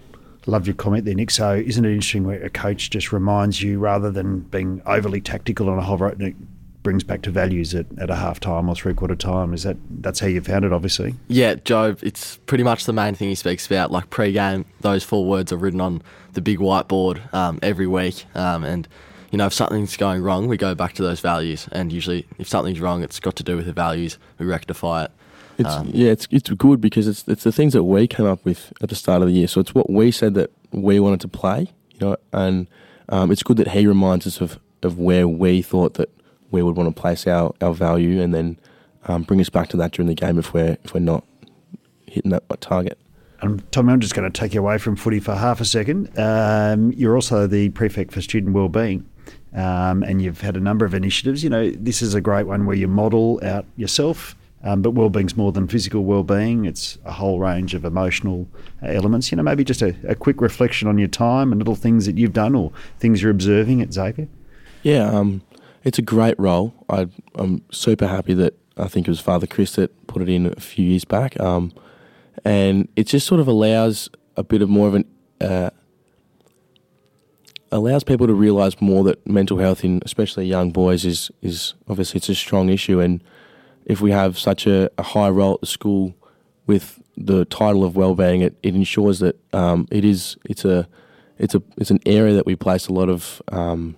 Love 0.47 0.67
your 0.67 0.75
comment 0.75 1.07
there, 1.07 1.15
Nick. 1.15 1.31
So, 1.31 1.55
isn't 1.55 1.85
it 1.85 1.89
interesting 1.89 2.25
where 2.25 2.43
a 2.43 2.51
coach 2.51 2.91
just 2.91 3.13
reminds 3.13 3.63
you 3.63 3.79
rather 3.79 4.11
than 4.11 4.41
being 4.41 4.83
overly 4.85 5.23
tactical 5.23 5.71
on 5.71 5.79
a 5.79 5.83
whole 5.83 5.97
brings 6.85 7.03
back 7.03 7.23
to 7.23 7.31
values 7.33 7.75
at, 7.75 7.87
at 7.99 8.11
a 8.11 8.15
half 8.15 8.39
time 8.39 8.69
or 8.69 8.77
three 8.77 8.95
quarter 8.95 9.17
time? 9.17 9.53
Is 9.53 9.65
that 9.65 9.77
that's 9.91 10.21
how 10.21 10.29
you 10.29 10.41
found 10.41 10.65
it, 10.65 10.73
obviously? 10.73 11.17
Yeah, 11.27 11.55
Job, 11.55 11.99
it's 12.03 12.37
pretty 12.47 12.63
much 12.63 12.85
the 12.85 12.93
main 12.93 13.17
thing 13.17 13.29
he 13.29 13.35
speaks 13.35 13.67
about. 13.67 13.91
Like 13.91 14.11
pre 14.11 14.31
game, 14.31 14.65
those 14.83 15.03
four 15.03 15.25
words 15.27 15.51
are 15.51 15.57
written 15.57 15.81
on 15.81 16.03
the 16.35 16.41
big 16.41 16.59
whiteboard 16.59 17.35
um, 17.35 17.59
every 17.63 17.89
week. 17.89 18.27
Um, 18.37 18.63
and, 18.63 18.87
you 19.33 19.39
know, 19.39 19.47
if 19.47 19.53
something's 19.53 19.97
going 19.97 20.23
wrong, 20.23 20.47
we 20.47 20.57
go 20.57 20.77
back 20.77 20.93
to 20.95 21.03
those 21.03 21.19
values. 21.19 21.69
And 21.73 21.93
usually, 21.93 22.29
if 22.39 22.47
something's 22.47 22.79
wrong, 22.79 23.03
it's 23.03 23.19
got 23.19 23.35
to 23.37 23.43
do 23.43 23.57
with 23.57 23.67
the 23.67 23.73
values, 23.73 24.19
we 24.39 24.47
rectify 24.47 25.07
it. 25.07 25.11
It's 25.57 25.71
Um, 25.71 25.91
yeah, 25.93 26.11
it's 26.11 26.29
it's 26.31 26.51
good 26.51 26.81
because 26.81 27.09
it's 27.09 27.27
it's 27.27 27.45
the 27.45 27.53
things 27.53 27.73
that 27.73 27.85
we 27.85 28.07
came 28.07 28.27
up 28.27 28.45
with 28.45 28.73
at 28.83 28.89
the 28.89 28.97
start 28.97 29.23
of 29.23 29.29
the 29.29 29.35
year. 29.35 29.49
So 29.49 29.61
it's 29.61 29.75
what 29.75 29.89
we 29.89 30.11
said 30.11 30.35
that 30.35 30.51
we 30.73 31.01
wanted 31.01 31.21
to 31.21 31.29
play, 31.29 31.69
you 31.93 32.01
know, 32.01 32.17
and 32.33 32.67
um, 33.09 33.31
it's 33.31 33.43
good 33.43 33.57
that 33.59 33.69
he 33.69 33.87
reminds 33.87 34.27
us 34.27 34.41
of, 34.41 34.59
of 34.83 34.99
where 34.99 35.29
we 35.29 35.63
thought 35.63 35.95
that 35.95 36.11
we 36.55 36.63
would 36.63 36.77
want 36.77 36.95
to 36.95 37.01
place 37.01 37.27
our, 37.27 37.53
our 37.61 37.75
value, 37.75 38.23
and 38.23 38.33
then 38.33 38.59
um, 39.07 39.23
bring 39.23 39.41
us 39.41 39.51
back 39.51 39.69
to 39.69 39.77
that 39.77 39.93
during 39.93 40.09
the 40.09 40.15
game 40.15 40.39
if 40.39 40.55
we're 40.55 40.79
if 40.85 40.95
we're 40.95 41.01
not 41.01 41.25
hitting 42.07 42.31
that 42.31 42.45
target. 42.61 42.99
Um, 43.43 43.61
Tommy, 43.73 43.93
I'm 43.93 44.01
just 44.01 44.15
going 44.15 44.31
to 44.31 44.41
take 44.41 44.55
you 44.55 44.61
away 44.61 44.79
from 44.79 44.97
footy 44.97 45.21
for 45.21 45.35
half 45.35 45.61
a 45.61 45.65
second. 45.65 46.17
Um, 46.19 46.93
you're 46.93 47.15
also 47.15 47.47
the 47.47 47.69
prefect 47.71 48.13
for 48.13 48.23
student 48.23 48.55
wellbeing, 48.55 49.05
um, 49.53 50.03
and 50.03 50.23
you've 50.23 50.41
had 50.41 50.57
a 50.57 50.61
number 50.61 50.87
of 50.87 50.95
initiatives. 50.95 51.43
You 51.43 51.51
know, 51.51 51.71
this 51.71 52.01
is 52.01 52.15
a 52.15 52.21
great 52.21 52.47
one 52.47 52.65
where 52.65 52.77
you 52.77 52.89
model 52.89 53.41
out 53.43 53.67
yourself, 53.77 54.37
um, 54.63 54.81
but 54.81 54.93
wellbeing's 54.93 55.37
more 55.37 55.53
than 55.53 55.67
physical 55.69 56.05
wellbeing. 56.05 56.65
It's 56.65 56.97
a 57.05 57.13
whole 57.13 57.39
range 57.41 57.75
of 57.75 57.85
emotional 57.85 58.49
uh, 58.83 58.87
elements. 58.87 59.31
You 59.31 59.37
know, 59.37 59.43
maybe 59.43 59.65
just 59.65 59.83
a, 59.83 59.95
a 60.09 60.15
quick 60.15 60.41
reflection 60.41 60.89
on 60.89 60.97
your 60.97 61.09
time 61.09 61.53
and 61.53 61.61
little 61.61 61.75
things 61.75 62.07
that 62.07 62.17
you've 62.17 62.33
done 62.33 62.55
or 62.55 62.73
things 63.01 63.21
you're 63.21 63.33
observing 63.33 63.83
at 63.83 63.93
Xavier. 63.93 64.29
Yeah, 64.85 65.11
um, 65.11 65.43
it's 65.85 65.99
a 65.99 66.03
great 66.03 66.39
role. 66.39 66.75
I, 66.89 67.09
I'm 67.35 67.63
super 67.71 68.07
happy 68.07 68.35
that 68.35 68.59
I 68.77 68.89
think 68.89 69.07
it 69.07 69.11
was 69.11 69.21
Father 69.21 69.47
Chris 69.47 69.77
that 69.77 70.07
put 70.07 70.23
it 70.23 70.29
in 70.29 70.47
a 70.47 70.61
few 70.61 70.85
years 70.85 71.05
back. 71.05 71.39
Um, 71.39 71.73
and 72.45 72.89
it 72.97 73.05
just 73.07 73.27
sort 73.27 73.41
of 73.41 73.47
allows 73.47 74.09
a 74.37 74.43
bit 74.43 74.63
of 74.63 74.69
more 74.69 74.89
of 74.89 74.95
an 74.95 75.05
uh, 75.41 75.71
allows 77.71 78.05
people 78.05 78.27
to 78.27 78.35
realise 78.35 78.81
more 78.81 79.05
that 79.05 79.27
mental 79.27 79.59
health 79.59 79.85
in 79.85 80.01
especially 80.05 80.47
young 80.47 80.71
boys 80.71 81.05
is 81.05 81.31
is 81.43 81.75
obviously 81.89 82.19
it's 82.19 82.29
a 82.29 82.35
strong 82.35 82.69
issue, 82.69 83.01
and 83.01 83.23
if 83.85 84.01
we 84.01 84.11
have 84.11 84.39
such 84.39 84.67
a, 84.67 84.91
a 84.99 85.03
high 85.03 85.29
role 85.29 85.55
at 85.55 85.61
the 85.61 85.67
school 85.67 86.15
with 86.67 87.01
the 87.17 87.45
title 87.45 87.85
of 87.85 87.95
well-being, 87.95 88.41
it, 88.41 88.57
it 88.63 88.75
ensures 88.75 89.19
that 89.19 89.39
um, 89.55 89.87
it 89.91 90.05
is 90.05 90.37
it's 90.45 90.65
a 90.65 90.89
it's 91.39 91.55
a 91.55 91.63
it's 91.77 91.91
an 91.91 92.01
area 92.07 92.35
that 92.35 92.47
we 92.47 92.57
place 92.57 92.89
a 92.89 92.93
lot 92.93 93.09
of 93.09 93.43
um, 93.53 93.97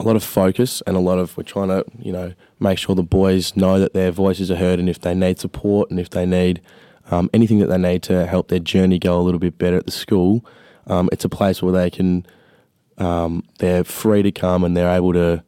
a 0.00 0.06
lot 0.06 0.16
of 0.16 0.24
focus 0.24 0.82
and 0.86 0.96
a 0.96 1.00
lot 1.00 1.18
of 1.18 1.36
we're 1.36 1.44
trying 1.44 1.68
to 1.68 1.84
you 1.98 2.12
know 2.12 2.32
make 2.58 2.78
sure 2.78 2.94
the 2.94 3.02
boys 3.02 3.54
know 3.54 3.78
that 3.78 3.92
their 3.92 4.10
voices 4.10 4.50
are 4.50 4.56
heard 4.56 4.78
and 4.78 4.88
if 4.88 5.00
they 5.00 5.14
need 5.14 5.38
support 5.38 5.90
and 5.90 6.00
if 6.00 6.10
they 6.10 6.24
need 6.24 6.60
um, 7.10 7.28
anything 7.34 7.58
that 7.58 7.66
they 7.66 7.78
need 7.78 8.02
to 8.02 8.26
help 8.26 8.48
their 8.48 8.58
journey 8.58 8.98
go 8.98 9.18
a 9.18 9.22
little 9.22 9.40
bit 9.40 9.58
better 9.58 9.76
at 9.76 9.84
the 9.84 9.90
school, 9.90 10.44
um, 10.86 11.08
it's 11.12 11.24
a 11.24 11.28
place 11.28 11.62
where 11.62 11.72
they 11.72 11.90
can 11.90 12.26
um, 12.98 13.44
they're 13.58 13.84
free 13.84 14.22
to 14.22 14.32
come 14.32 14.64
and 14.64 14.76
they're 14.76 14.94
able 14.94 15.12
to 15.12 15.42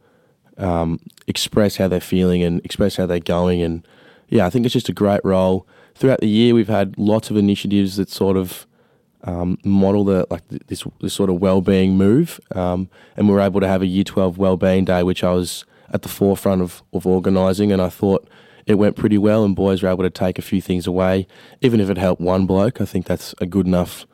um, 0.59 1.00
express 1.26 1.76
how 1.76 1.88
they're 1.88 2.00
feeling 2.00 2.42
and 2.42 2.64
express 2.64 2.97
how 2.97 3.06
they're 3.06 3.21
going 3.21 3.62
and 3.62 3.87
yeah, 4.28 4.47
I 4.47 4.50
think 4.50 4.64
it's 4.64 4.73
just 4.73 4.88
a 4.88 4.94
great 4.94 5.21
role. 5.25 5.66
Throughout 5.94 6.21
the 6.21 6.28
year, 6.28 6.54
we've 6.54 6.68
had 6.68 6.97
lots 6.97 7.28
of 7.30 7.37
initiatives 7.37 7.97
that 7.97 8.09
sort 8.09 8.38
of 8.38 8.66
um, 9.25 9.59
model 9.64 10.05
the 10.05 10.26
like 10.31 10.47
this 10.49 10.85
this 11.00 11.14
sort 11.14 11.31
of 11.31 11.41
well-being 11.41 11.97
move, 11.97 12.41
um, 12.55 12.88
and 13.17 13.29
we 13.29 13.35
were 13.35 13.41
able 13.41 13.61
to 13.61 13.69
have 13.69 13.83
a 13.83 13.87
Year 13.87 14.05
12 14.05 14.38
well-being 14.38 14.85
day, 14.85 15.02
which 15.02 15.23
I 15.23 15.33
was 15.33 15.64
at 15.93 16.02
the 16.02 16.09
forefront 16.09 16.62
of 16.62 16.83
of 16.93 17.07
organising, 17.07 17.73
and 17.73 17.81
I 17.81 17.88
thought 17.88 18.29
it 18.67 18.75
went 18.75 18.97
pretty 18.97 19.19
well, 19.19 19.45
and 19.45 19.55
boys 19.55 19.83
were 19.83 19.88
able 19.88 20.05
to 20.05 20.11
take 20.11 20.38
a 20.38 20.43
few 20.43 20.61
things 20.61 20.87
away, 20.87 21.26
even 21.61 21.81
if 21.81 21.91
it 21.91 21.99
helped 21.99 22.21
one 22.21 22.47
bloke. 22.47 22.81
I 22.81 22.85
think 22.85 23.07
that's 23.07 23.35
a 23.41 23.47
good 23.47 23.67
enough 23.67 24.07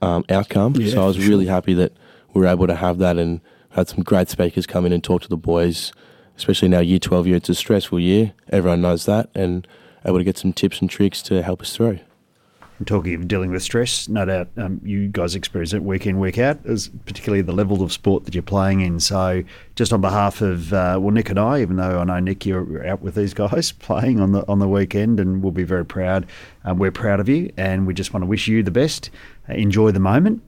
um, 0.00 0.24
outcome. 0.28 0.74
Yeah, 0.76 0.92
so 0.92 1.02
I 1.02 1.06
was 1.06 1.26
really 1.26 1.44
sure. 1.44 1.54
happy 1.54 1.74
that 1.74 1.92
we 2.32 2.40
were 2.40 2.46
able 2.46 2.66
to 2.66 2.74
have 2.74 2.98
that, 2.98 3.18
and 3.18 3.40
had 3.70 3.88
some 3.88 4.02
great 4.02 4.28
speakers 4.28 4.66
come 4.66 4.86
in 4.86 4.92
and 4.92 5.02
talk 5.02 5.22
to 5.22 5.28
the 5.28 5.36
boys, 5.36 5.92
especially 6.36 6.68
now 6.68 6.80
Year 6.80 6.98
12 6.98 7.26
year. 7.26 7.36
It's 7.36 7.48
a 7.48 7.54
stressful 7.54 8.00
year. 8.00 8.32
Everyone 8.50 8.80
knows 8.80 9.04
that, 9.06 9.30
and 9.34 9.66
able 10.04 10.18
to 10.18 10.24
get 10.24 10.38
some 10.38 10.52
tips 10.52 10.80
and 10.80 10.88
tricks 10.88 11.22
to 11.22 11.42
help 11.42 11.60
us 11.60 11.74
through. 11.74 11.98
Talking 12.84 13.14
of 13.14 13.28
dealing 13.28 13.52
with 13.52 13.62
stress, 13.62 14.08
no 14.08 14.24
doubt 14.24 14.48
um, 14.56 14.80
you 14.84 15.06
guys 15.06 15.36
experience 15.36 15.72
it 15.72 15.84
week 15.84 16.08
in, 16.08 16.18
week 16.18 16.38
out, 16.38 16.58
as 16.66 16.88
particularly 17.06 17.40
the 17.40 17.52
level 17.52 17.82
of 17.82 17.92
sport 17.92 18.24
that 18.24 18.34
you're 18.34 18.42
playing 18.42 18.80
in. 18.80 18.98
So, 18.98 19.44
just 19.76 19.92
on 19.92 20.00
behalf 20.00 20.40
of 20.40 20.72
uh, 20.72 20.98
well, 21.00 21.12
Nick 21.12 21.30
and 21.30 21.38
I, 21.38 21.62
even 21.62 21.76
though 21.76 22.00
I 22.00 22.04
know 22.04 22.18
Nick, 22.18 22.44
you're 22.44 22.84
out 22.84 23.00
with 23.00 23.14
these 23.14 23.32
guys 23.32 23.70
playing 23.78 24.18
on 24.20 24.32
the 24.32 24.46
on 24.48 24.58
the 24.58 24.68
weekend, 24.68 25.20
and 25.20 25.40
we'll 25.40 25.52
be 25.52 25.62
very 25.62 25.86
proud. 25.86 26.26
Um, 26.64 26.78
we're 26.78 26.90
proud 26.90 27.20
of 27.20 27.28
you, 27.28 27.52
and 27.56 27.86
we 27.86 27.94
just 27.94 28.12
want 28.12 28.22
to 28.22 28.26
wish 28.26 28.48
you 28.48 28.64
the 28.64 28.72
best. 28.72 29.08
Uh, 29.48 29.52
enjoy 29.52 29.92
the 29.92 30.00
moment, 30.00 30.42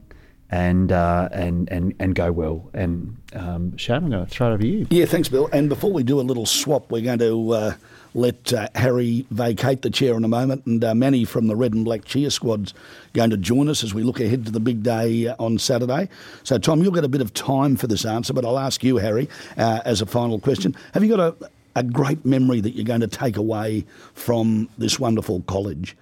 and 0.50 0.90
uh, 0.90 1.28
and 1.30 1.71
and 1.71 1.95
and 2.00 2.16
go 2.16 2.33
well. 2.33 2.68
And 2.75 3.16
um, 3.35 3.76
Shane, 3.76 3.97
I'm 3.97 4.11
going 4.11 4.26
to 4.26 4.30
throw 4.30 4.50
it 4.50 4.54
over 4.54 4.62
to 4.62 4.68
you. 4.68 4.87
Yeah, 4.90 5.06
thanks, 5.06 5.28
Bill. 5.28 5.49
And 5.52 5.68
before 5.68 5.92
we 5.92 6.02
do 6.02 6.18
a 6.18 6.23
little 6.23 6.47
swap, 6.47 6.90
we're 6.90 7.02
going 7.02 7.21
to 7.21 7.50
uh, 7.52 7.75
let 8.16 8.50
uh, 8.52 8.66
Harry 8.75 9.26
vacate 9.30 9.82
the 9.82 9.90
chair 9.90 10.16
in 10.16 10.25
a 10.25 10.28
moment, 10.28 10.64
and 10.64 10.82
uh, 10.82 10.94
Manny 10.94 11.25
from 11.26 11.49
the 11.49 11.54
Red 11.54 11.75
and 11.75 11.85
Black 11.85 12.06
Cheer 12.06 12.30
Squad's 12.30 12.73
going 13.12 13.28
to 13.28 13.37
join 13.37 13.68
us 13.68 13.85
as 13.85 13.92
we 13.92 14.02
look 14.02 14.20
ahead 14.20 14.46
to 14.46 14.50
the 14.50 14.58
big 14.58 14.82
day 14.82 15.28
uh, 15.28 15.37
on 15.38 15.58
Saturday. 15.58 16.08
So, 16.42 16.56
Tom, 16.56 16.82
you'll 16.82 16.92
get 16.92 17.04
a 17.04 17.08
bit 17.08 17.20
of 17.20 17.35
time 17.35 17.76
for 17.76 17.87
this 17.87 18.06
answer, 18.06 18.32
but 18.32 18.44
I'll 18.44 18.58
ask 18.58 18.82
you, 18.82 18.96
Harry, 18.96 19.28
uh, 19.58 19.80
as 19.85 20.00
a 20.00 20.06
final 20.06 20.40
question: 20.40 20.75
Have 20.94 21.04
you 21.04 21.14
got 21.14 21.20
a 21.42 21.50
a 21.76 21.82
great 21.82 22.25
memory 22.25 22.62
that 22.62 22.70
you're 22.70 22.87
going 22.87 23.02
to 23.02 23.06
take 23.06 23.37
away 23.37 23.85
from 24.14 24.66
this 24.78 24.99
wonderful 24.99 25.42
college, 25.42 25.94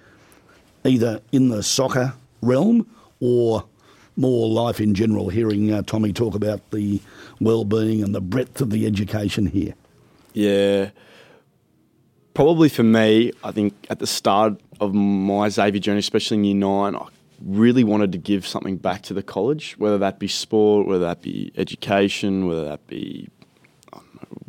either 0.85 1.21
in 1.33 1.49
the 1.49 1.61
soccer 1.61 2.13
realm 2.41 2.89
or 3.19 3.65
more 4.15 4.47
life 4.47 4.79
in 4.79 4.95
general? 4.95 5.27
Hearing 5.27 5.73
uh, 5.73 5.81
Tommy 5.81 6.13
talk 6.13 6.33
about 6.33 6.71
the 6.71 7.01
well-being 7.41 8.01
and 8.01 8.15
the 8.15 8.21
breadth 8.21 8.61
of 8.61 8.69
the 8.69 8.85
education 8.85 9.47
here. 9.47 9.73
Yeah. 10.31 10.91
Probably 12.35 12.67
for 12.67 12.83
me, 12.83 13.31
I 13.45 13.51
think 13.51 13.73
at 13.89 13.99
the 13.99 14.05
start 14.05 14.59
of 14.81 14.93
my 14.93 15.47
Xavier 15.47 15.79
journey, 15.79 15.99
especially 15.99 16.35
in 16.37 16.43
year 16.43 16.55
nine, 16.55 16.93
I 16.93 17.07
really 17.41 17.85
wanted 17.85 18.11
to 18.11 18.17
give 18.17 18.45
something 18.45 18.75
back 18.75 19.03
to 19.03 19.13
the 19.13 19.23
college, 19.23 19.75
whether 19.77 19.97
that 19.99 20.19
be 20.19 20.27
sport, 20.27 20.85
whether 20.85 21.05
that 21.05 21.21
be 21.21 21.53
education, 21.55 22.45
whether 22.45 22.65
that 22.65 22.85
be 22.87 23.29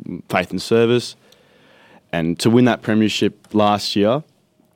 know, 0.05 0.21
faith 0.27 0.51
and 0.51 0.61
service. 0.61 1.15
And 2.11 2.37
to 2.39 2.49
win 2.49 2.65
that 2.65 2.81
premiership 2.81 3.53
last 3.53 3.95
year 3.95 4.21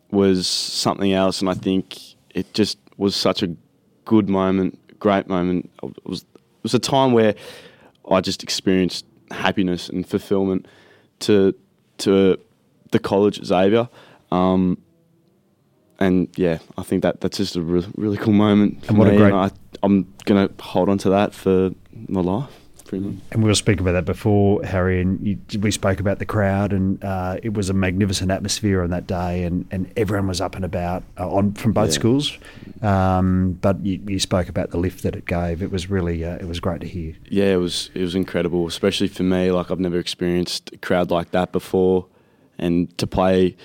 was 0.09 0.47
something 0.47 1.11
else, 1.11 1.41
and 1.41 1.49
I 1.49 1.53
think 1.53 1.99
it 2.33 2.53
just 2.53 2.77
was 2.95 3.13
such 3.13 3.43
a 3.43 3.53
good 4.05 4.29
moment, 4.29 4.79
great 4.99 5.27
moment. 5.27 5.69
It 5.83 6.05
was, 6.05 6.21
it 6.21 6.63
was 6.63 6.73
a 6.73 6.79
time 6.79 7.11
where 7.11 7.35
I 8.09 8.21
just 8.21 8.41
experienced 8.41 9.05
happiness 9.31 9.89
and 9.89 10.07
fulfillment 10.07 10.65
to 11.19 11.53
to 11.99 12.39
the 12.91 12.99
college 12.99 13.39
at 13.39 13.45
Xavier. 13.45 13.89
Um, 14.31 14.77
and 15.99 16.27
yeah, 16.35 16.59
I 16.77 16.83
think 16.83 17.03
that 17.03 17.21
that's 17.21 17.37
just 17.37 17.55
a 17.55 17.61
re- 17.61 17.85
really 17.95 18.17
cool 18.17 18.33
moment. 18.33 18.85
And 18.89 18.97
what 18.97 19.07
a 19.07 19.15
great- 19.15 19.33
I, 19.33 19.51
I'm 19.83 20.11
gonna 20.25 20.49
hold 20.59 20.89
on 20.89 20.97
to 20.99 21.09
that 21.11 21.33
for 21.33 21.71
my 22.07 22.21
life. 22.21 22.49
And 22.93 23.21
we 23.37 23.43
were 23.45 23.55
speaking 23.55 23.79
about 23.87 23.93
that 23.93 24.03
before, 24.03 24.65
Harry, 24.65 24.99
and 24.99 25.25
you, 25.25 25.39
we 25.61 25.71
spoke 25.71 26.01
about 26.01 26.19
the 26.19 26.25
crowd, 26.25 26.73
and 26.73 27.01
uh, 27.01 27.37
it 27.41 27.53
was 27.53 27.69
a 27.69 27.73
magnificent 27.73 28.31
atmosphere 28.31 28.81
on 28.83 28.89
that 28.89 29.07
day, 29.07 29.43
and, 29.43 29.65
and 29.71 29.89
everyone 29.95 30.27
was 30.27 30.41
up 30.41 30.57
and 30.57 30.65
about 30.65 31.03
uh, 31.17 31.29
on 31.29 31.53
from 31.53 31.71
both 31.71 31.87
Yeah. 31.91 31.93
schools. 31.93 32.37
Um, 32.81 33.53
but 33.61 33.85
you, 33.85 34.01
you 34.07 34.19
spoke 34.19 34.49
about 34.49 34.71
the 34.71 34.77
lift 34.77 35.03
that 35.03 35.15
it 35.15 35.25
gave. 35.25 35.61
It 35.63 35.71
was 35.71 35.89
really, 35.89 36.25
uh, 36.25 36.35
it 36.35 36.49
was 36.49 36.59
great 36.59 36.81
to 36.81 36.87
hear. 36.87 37.15
Yeah, 37.29 37.53
it 37.53 37.57
was 37.59 37.91
it 37.93 38.01
was 38.01 38.13
incredible, 38.13 38.67
especially 38.67 39.07
for 39.07 39.23
me. 39.23 39.51
Like 39.51 39.71
I've 39.71 39.79
never 39.79 39.97
experienced 39.97 40.69
a 40.73 40.77
crowd 40.77 41.11
like 41.11 41.31
that 41.31 41.53
before, 41.53 42.07
and 42.61 42.95
to 42.97 43.07
play 43.07 43.55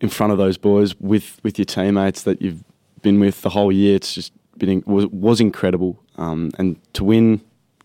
in 0.00 0.08
front 0.08 0.32
of 0.32 0.38
those 0.38 0.56
boys 0.56 0.94
with 1.00 1.40
with 1.42 1.58
your 1.58 1.66
teammates 1.66 2.22
that 2.22 2.40
you've 2.40 2.64
been 3.02 3.20
with 3.20 3.42
the 3.42 3.50
whole 3.50 3.72
year. 3.72 3.96
It's 3.96 4.14
just 4.14 4.32
been 4.58 4.82
was 4.86 5.06
was 5.08 5.40
incredible, 5.40 6.02
um, 6.16 6.50
and 6.58 6.80
to 6.94 7.04
win 7.04 7.40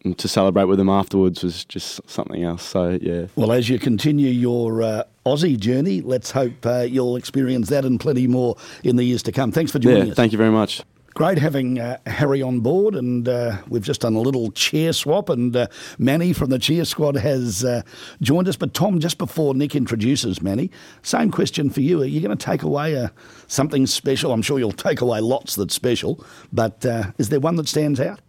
and 0.05 0.17
to 0.17 0.27
celebrate 0.27 0.65
with 0.65 0.77
them 0.77 0.89
afterwards 0.89 1.43
was 1.43 1.65
just 1.65 1.99
something 2.09 2.43
else. 2.43 2.63
So 2.63 2.97
yeah, 3.01 3.25
Well, 3.35 3.51
as 3.51 3.69
you 3.69 3.79
continue 3.79 4.29
your 4.29 4.81
uh, 4.81 5.03
Aussie 5.25 5.59
journey, 5.59 6.01
let's 6.01 6.31
hope 6.31 6.65
uh, 6.65 6.81
you'll 6.81 7.17
experience 7.17 7.69
that 7.69 7.85
and 7.85 7.99
plenty 7.99 8.27
more 8.27 8.55
in 8.83 8.95
the 8.95 9.03
years 9.03 9.23
to 9.23 9.31
come. 9.31 9.51
Thanks 9.51 9.71
for 9.71 9.79
joining 9.79 10.05
yeah. 10.05 10.11
us. 10.11 10.15
Thank 10.15 10.31
you 10.31 10.37
very 10.37 10.51
much. 10.51 10.83
Great 11.19 11.37
having 11.37 11.79
uh, 11.79 11.97
Harry 12.05 12.41
on 12.41 12.61
board, 12.61 12.95
and 12.95 13.27
uh, 13.27 13.57
we've 13.67 13.83
just 13.83 13.99
done 13.99 14.15
a 14.15 14.21
little 14.21 14.51
chair 14.51 14.93
swap, 14.93 15.27
and 15.27 15.53
uh, 15.53 15.67
Manny 15.97 16.31
from 16.31 16.49
the 16.49 16.57
cheer 16.57 16.85
squad 16.85 17.17
has 17.17 17.61
uh, 17.65 17.81
joined 18.21 18.47
us. 18.47 18.55
But 18.55 18.73
Tom, 18.73 19.01
just 19.01 19.17
before 19.17 19.53
Nick 19.53 19.75
introduces 19.75 20.41
Manny, 20.41 20.71
same 21.01 21.29
question 21.29 21.71
for 21.71 21.81
you: 21.81 22.01
Are 22.01 22.05
you 22.05 22.21
going 22.21 22.37
to 22.37 22.41
take 22.41 22.63
away 22.63 22.95
uh, 22.95 23.09
something 23.47 23.85
special? 23.85 24.31
I'm 24.31 24.41
sure 24.41 24.59
you'll 24.59 24.71
take 24.71 25.01
away 25.01 25.19
lots 25.19 25.55
that's 25.55 25.73
special, 25.73 26.23
but 26.53 26.85
uh, 26.85 27.11
is 27.17 27.27
there 27.27 27.41
one 27.41 27.57
that 27.57 27.67
stands 27.67 27.99
out? 27.99 28.21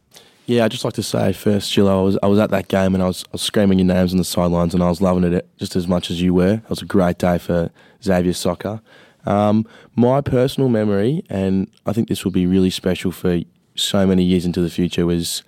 Yeah, 0.47 0.65
I'd 0.65 0.73
just 0.73 0.85
like 0.85 0.95
to 0.95 1.03
say 1.05 1.33
first, 1.33 1.71
Jill, 1.71 1.89
I 1.89 2.03
was 2.03 2.19
I 2.25 2.27
was 2.27 2.41
at 2.41 2.51
that 2.51 2.67
game 2.67 2.97
and 2.97 3.05
I 3.05 3.07
was, 3.07 3.23
I 3.29 3.35
was 3.35 3.43
screaming 3.43 3.79
your 3.79 3.87
names 3.87 4.11
on 4.11 4.19
the 4.19 4.25
sidelines 4.25 4.75
and 4.75 4.83
I 4.83 4.89
was 4.89 5.01
loving 5.01 5.23
it 5.33 5.49
just 5.59 5.77
as 5.77 5.87
much 5.87 6.11
as 6.11 6.21
you 6.21 6.35
were. 6.35 6.55
It 6.55 6.69
was 6.69 6.83
a 6.83 6.87
great 6.87 7.19
day 7.19 7.39
for 7.39 7.71
Xavier 8.03 8.33
soccer. 8.33 8.81
Um, 9.31 9.65
my 9.95 10.21
personal 10.21 10.69
memory, 10.69 11.23
and 11.31 11.71
I 11.87 11.93
think 11.93 12.09
this 12.09 12.25
will 12.25 12.33
be 12.33 12.47
really 12.47 12.71
special 12.71 13.13
for 13.13 13.41
so 13.77 14.05
many 14.05 14.25
years 14.25 14.45
into 14.45 14.61
the 14.61 14.71
future, 14.71 15.07
was 15.07 15.45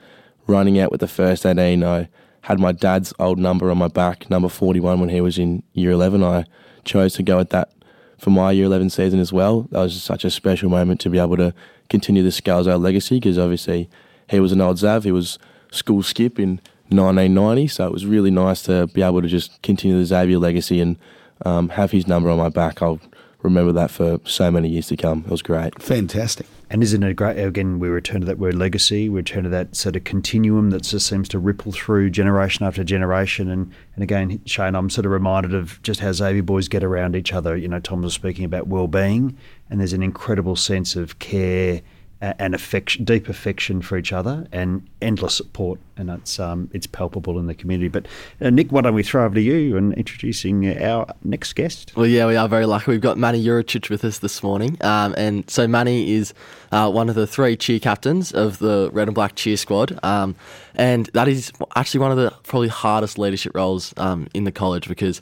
running 0.46 0.78
out 0.78 0.92
with 0.92 1.00
the 1.00 1.08
first 1.08 1.44
18. 1.44 1.82
I 1.82 2.08
had 2.42 2.60
my 2.60 2.70
dad's 2.70 3.12
old 3.18 3.40
number 3.40 3.72
on 3.72 3.78
my 3.78 3.88
back, 3.88 4.30
number 4.30 4.48
41, 4.48 5.00
when 5.00 5.08
he 5.08 5.20
was 5.20 5.36
in 5.36 5.64
year 5.72 5.90
11. 5.90 6.22
I 6.22 6.44
chose 6.84 7.14
to 7.14 7.24
go 7.24 7.40
at 7.40 7.50
that 7.50 7.72
for 8.18 8.30
my 8.30 8.52
year 8.52 8.66
11 8.66 8.90
season 8.90 9.18
as 9.18 9.32
well. 9.32 9.62
That 9.72 9.80
was 9.80 10.00
such 10.00 10.24
a 10.24 10.30
special 10.30 10.70
moment 10.70 11.00
to 11.00 11.10
be 11.10 11.18
able 11.18 11.36
to 11.38 11.52
continue 11.90 12.22
the 12.22 12.28
Scalzo 12.28 12.80
legacy 12.80 13.16
because 13.16 13.36
obviously 13.36 13.90
he 14.30 14.38
was 14.38 14.52
an 14.52 14.60
old 14.60 14.76
Zav. 14.76 15.02
He 15.02 15.10
was 15.10 15.40
school 15.72 16.04
skip 16.04 16.38
in 16.38 16.60
1990, 16.90 17.66
so 17.66 17.86
it 17.86 17.92
was 17.92 18.06
really 18.06 18.30
nice 18.30 18.62
to 18.62 18.86
be 18.88 19.02
able 19.02 19.22
to 19.22 19.28
just 19.28 19.60
continue 19.62 19.98
the 19.98 20.04
Xavier 20.04 20.38
legacy 20.38 20.80
and 20.80 20.98
um, 21.44 21.70
have 21.70 21.90
his 21.90 22.06
number 22.06 22.30
on 22.30 22.38
my 22.38 22.48
back. 22.48 22.80
I'll 22.80 23.00
remember 23.42 23.72
that 23.72 23.90
for 23.90 24.20
so 24.25 24.50
many 24.50 24.68
years 24.68 24.87
to 24.88 24.96
come. 24.96 25.25
It 25.26 25.30
was 25.30 25.42
great. 25.42 25.80
Fantastic. 25.82 26.46
And 26.70 26.82
isn't 26.82 27.02
it 27.02 27.14
great? 27.14 27.38
Again, 27.38 27.78
we 27.78 27.88
return 27.88 28.20
to 28.20 28.26
that 28.26 28.38
word 28.38 28.54
legacy. 28.54 29.08
We 29.08 29.16
return 29.16 29.44
to 29.44 29.50
that 29.50 29.76
sort 29.76 29.94
of 29.94 30.04
continuum 30.04 30.70
that 30.70 30.84
just 30.84 31.06
seems 31.06 31.28
to 31.30 31.38
ripple 31.38 31.72
through 31.72 32.11
generation 32.11 32.64
after 32.64 32.82
generation. 32.82 33.50
And, 33.50 33.72
and 33.94 34.02
again, 34.02 34.40
Shane, 34.46 34.75
I'm 34.75 34.88
sort 34.88 35.04
of 35.04 35.12
reminded 35.12 35.54
of 35.54 35.82
just 35.82 36.00
how 36.00 36.12
Xavier 36.12 36.42
boys 36.42 36.68
get 36.68 36.82
around 36.82 37.14
each 37.14 37.32
other. 37.32 37.56
You 37.56 37.68
know, 37.68 37.80
Tom 37.80 38.00
was 38.00 38.14
speaking 38.14 38.46
about 38.46 38.68
well-being, 38.68 39.37
and 39.68 39.80
there's 39.80 39.92
an 39.92 40.02
incredible 40.02 40.56
sense 40.56 40.96
of 40.96 41.18
care 41.18 41.82
a- 42.22 42.40
and 42.40 42.54
affection, 42.54 43.04
deep 43.04 43.28
affection 43.28 43.82
for 43.82 43.98
each 43.98 44.12
other, 44.12 44.46
and 44.52 44.88
endless 45.02 45.34
support, 45.34 45.80
and 45.96 46.08
it's 46.08 46.40
um, 46.40 46.70
it's 46.72 46.86
palpable 46.86 47.38
in 47.38 47.46
the 47.48 47.54
community. 47.54 47.88
But 47.88 48.06
uh, 48.40 48.48
Nick, 48.50 48.72
why 48.72 48.80
don't 48.80 48.94
we 48.94 49.02
throw 49.02 49.24
over 49.24 49.34
to 49.34 49.40
you 49.40 49.76
and 49.76 49.92
introducing 49.94 50.80
our 50.82 51.12
next 51.24 51.52
guest? 51.54 51.92
Well, 51.96 52.06
yeah, 52.06 52.26
we 52.26 52.36
are 52.36 52.48
very 52.48 52.64
lucky. 52.64 52.92
We've 52.92 53.00
got 53.00 53.18
Manny 53.18 53.44
Juricic 53.44 53.90
with 53.90 54.04
us 54.04 54.20
this 54.20 54.42
morning. 54.42 54.78
Um, 54.80 55.14
and 55.18 55.48
so 55.50 55.66
Manny 55.66 56.12
is 56.12 56.32
uh, 56.70 56.90
one 56.90 57.08
of 57.08 57.14
the 57.16 57.26
three 57.26 57.56
cheer 57.56 57.80
captains 57.80 58.32
of 58.32 58.58
the 58.58 58.88
red 58.92 59.08
and 59.08 59.14
black 59.14 59.34
cheer 59.34 59.56
squad. 59.56 59.98
Um, 60.02 60.36
and 60.74 61.06
that 61.12 61.28
is 61.28 61.52
actually 61.76 62.00
one 62.00 62.12
of 62.12 62.16
the 62.16 62.32
probably 62.44 62.68
hardest 62.68 63.18
leadership 63.18 63.54
roles 63.54 63.92
um, 63.96 64.28
in 64.32 64.44
the 64.44 64.52
college 64.52 64.88
because, 64.88 65.20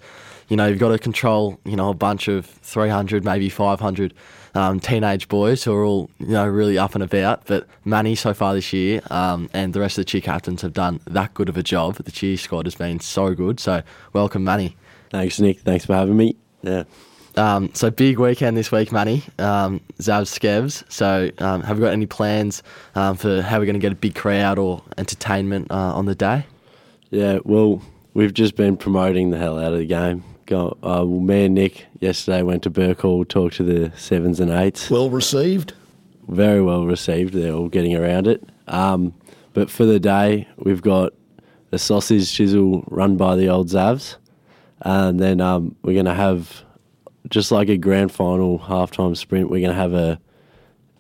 you 0.51 0.57
know, 0.57 0.67
you've 0.67 0.81
got 0.81 0.89
to 0.89 0.99
control, 0.99 1.59
you 1.65 1.77
know, 1.77 1.89
a 1.91 1.95
bunch 1.95 2.29
of 2.29 2.45
300, 2.45 3.25
maybe 3.25 3.49
500 3.49 4.13
um, 4.55 4.81
teenage 4.81 5.29
boys 5.29 5.63
who 5.63 5.73
are 5.73 5.85
all, 5.85 6.11
you 6.19 6.27
know, 6.27 6.47
really 6.47 6.77
up 6.77 6.95
and 6.95 7.05
about. 7.05 7.47
But 7.47 7.69
Manny 7.85 8.17
so 8.17 8.35
far 8.35 8.53
this 8.53 8.73
year 8.73 9.01
um, 9.11 9.49
and 9.55 9.73
the 9.73 9.81
rest 9.81 9.97
of 9.97 10.03
the 10.03 10.07
cheer 10.07 10.21
captains 10.21 10.61
have 10.63 10.73
done 10.73 11.01
that 11.07 11.33
good 11.35 11.49
of 11.49 11.57
a 11.57 11.63
job. 11.63 11.95
The 11.95 12.11
cheer 12.11 12.37
squad 12.37 12.67
has 12.67 12.75
been 12.75 12.99
so 12.99 13.33
good. 13.33 13.61
So 13.61 13.83
welcome, 14.13 14.43
Manny. 14.43 14.77
Thanks, 15.11 15.39
Nick. 15.39 15.61
Thanks 15.61 15.87
for 15.87 15.95
having 15.95 16.17
me. 16.17 16.35
Yeah. 16.63 16.83
Um, 17.37 17.73
so 17.73 17.89
big 17.93 18.19
weekend 18.19 18.57
this 18.57 18.73
week, 18.73 18.91
Manny. 18.91 19.23
Um, 19.39 19.81
Zav 20.01 20.23
Skevs. 20.23 20.83
So 20.91 21.31
um, 21.39 21.63
have 21.63 21.79
we 21.79 21.85
got 21.85 21.93
any 21.93 22.07
plans 22.07 22.65
um, 22.97 23.17
for 23.17 23.41
how 23.41 23.61
we're 23.61 23.67
going 23.67 23.75
to 23.75 23.81
get 23.81 23.93
a 23.93 23.97
big 23.97 24.17
crowd 24.17 24.59
or 24.59 24.83
entertainment 24.99 25.71
uh, 25.71 25.95
on 25.95 26.07
the 26.07 26.17
day? 26.17 26.45
Yeah, 27.11 27.39
well, 27.45 27.83
we've 28.15 28.35
just 28.35 28.57
been 28.57 28.77
promoting 28.77 29.31
the 29.31 29.39
hell 29.39 29.57
out 29.57 29.73
of 29.73 29.79
the 29.79 29.87
game. 29.87 30.25
Go, 30.51 30.77
uh, 30.83 31.07
well, 31.07 31.21
me 31.21 31.45
and 31.45 31.55
Nick 31.55 31.87
yesterday 32.01 32.43
went 32.43 32.65
to 32.65 32.71
Burke 32.71 33.03
Hall, 33.03 33.25
talked 33.25 33.55
to 33.59 33.63
the 33.63 33.97
sevens 33.97 34.41
and 34.41 34.51
eights. 34.51 34.91
Well 34.91 35.09
received. 35.09 35.75
Very 36.27 36.61
well 36.61 36.87
received. 36.87 37.35
They're 37.35 37.53
all 37.53 37.69
getting 37.69 37.95
around 37.95 38.27
it. 38.27 38.43
Um, 38.67 39.15
but 39.53 39.71
for 39.71 39.85
the 39.85 40.01
day, 40.01 40.49
we've 40.57 40.83
got 40.83 41.13
a 41.71 41.79
sausage 41.79 42.33
chisel 42.33 42.83
run 42.89 43.17
by 43.17 43.37
the 43.37 43.49
old 43.49 43.69
Zavs. 43.69 44.17
And 44.81 45.21
then 45.21 45.41
um, 45.41 45.77
we're 45.83 45.93
going 45.93 46.07
to 46.07 46.15
have, 46.15 46.65
just 47.29 47.53
like 47.53 47.69
a 47.69 47.77
grand 47.77 48.11
final 48.11 48.59
halftime 48.59 49.17
sprint, 49.17 49.51
we're 49.51 49.61
going 49.61 49.77
to 49.77 49.81
have 49.81 49.95
a, 49.95 50.21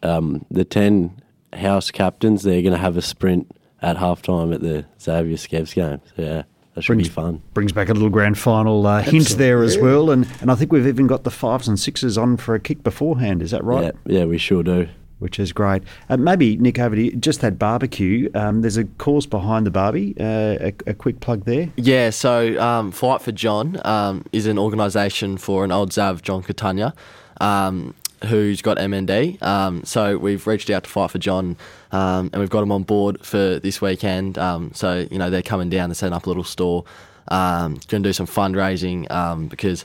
um, 0.04 0.46
the 0.48 0.64
10 0.64 1.20
house 1.54 1.90
captains, 1.90 2.44
they're 2.44 2.62
going 2.62 2.72
to 2.72 2.78
have 2.78 2.96
a 2.96 3.02
sprint 3.02 3.50
at 3.82 3.96
halftime 3.96 4.54
at 4.54 4.60
the 4.60 4.86
Xavier 5.00 5.36
Skevs 5.36 5.74
game. 5.74 6.00
So, 6.14 6.22
yeah, 6.22 6.42
that 6.74 6.82
should 6.82 6.94
Brings- 6.94 7.08
be 7.08 7.14
fun. 7.14 7.42
Brings 7.54 7.72
back 7.72 7.88
a 7.88 7.92
little 7.94 8.10
grand 8.10 8.38
final 8.38 8.86
uh, 8.86 9.02
hint 9.02 9.28
there 9.30 9.62
as 9.62 9.76
well, 9.78 10.10
and 10.10 10.26
and 10.40 10.50
I 10.50 10.54
think 10.54 10.72
we've 10.72 10.86
even 10.86 11.06
got 11.06 11.24
the 11.24 11.30
fives 11.30 11.66
and 11.68 11.78
sixes 11.78 12.16
on 12.16 12.36
for 12.36 12.54
a 12.54 12.60
kick 12.60 12.82
beforehand. 12.82 13.42
Is 13.42 13.50
that 13.50 13.64
right? 13.64 13.94
Yeah, 14.06 14.18
yeah, 14.20 14.24
we 14.24 14.38
sure 14.38 14.62
do. 14.62 14.88
which 15.18 15.38
is 15.38 15.52
great. 15.52 15.82
Uh, 16.08 16.16
maybe 16.16 16.56
Nick, 16.56 16.78
over 16.78 16.96
to 16.96 17.02
you. 17.02 17.12
Just 17.16 17.40
that 17.42 17.58
barbecue. 17.58 18.30
Um, 18.34 18.62
there's 18.62 18.78
a 18.78 18.84
cause 18.84 19.26
behind 19.26 19.66
the 19.66 19.70
barbie. 19.70 20.14
Uh, 20.18 20.56
a, 20.60 20.72
a 20.86 20.94
quick 20.94 21.20
plug 21.20 21.44
there. 21.44 21.68
Yeah, 21.76 22.08
so 22.10 22.58
um, 22.58 22.90
Fight 22.90 23.20
for 23.20 23.30
John 23.32 23.78
um, 23.84 24.24
is 24.32 24.46
an 24.46 24.58
organisation 24.58 25.36
for 25.36 25.62
an 25.64 25.72
old 25.72 25.90
Zav, 25.90 26.22
John 26.22 26.42
Catania, 26.42 26.94
um, 27.40 27.94
who's 28.26 28.62
got 28.62 28.76
MND. 28.76 29.42
Um, 29.42 29.84
so 29.84 30.18
we've 30.18 30.46
reached 30.46 30.70
out 30.70 30.84
to 30.84 30.90
Fight 30.90 31.10
for 31.10 31.18
John 31.18 31.56
um, 31.92 32.30
and 32.32 32.40
we've 32.40 32.50
got 32.50 32.62
him 32.62 32.72
on 32.72 32.82
board 32.82 33.24
for 33.24 33.58
this 33.58 33.80
weekend. 33.80 34.38
Um, 34.38 34.72
so, 34.74 35.06
you 35.10 35.18
know, 35.18 35.30
they're 35.30 35.42
coming 35.42 35.70
down 35.70 35.88
to 35.88 35.94
setting 35.94 36.14
up 36.14 36.26
a 36.26 36.28
little 36.28 36.44
store, 36.44 36.84
um, 37.28 37.74
going 37.88 38.02
to 38.02 38.08
do 38.08 38.12
some 38.12 38.26
fundraising 38.26 39.10
um, 39.10 39.48
because. 39.48 39.84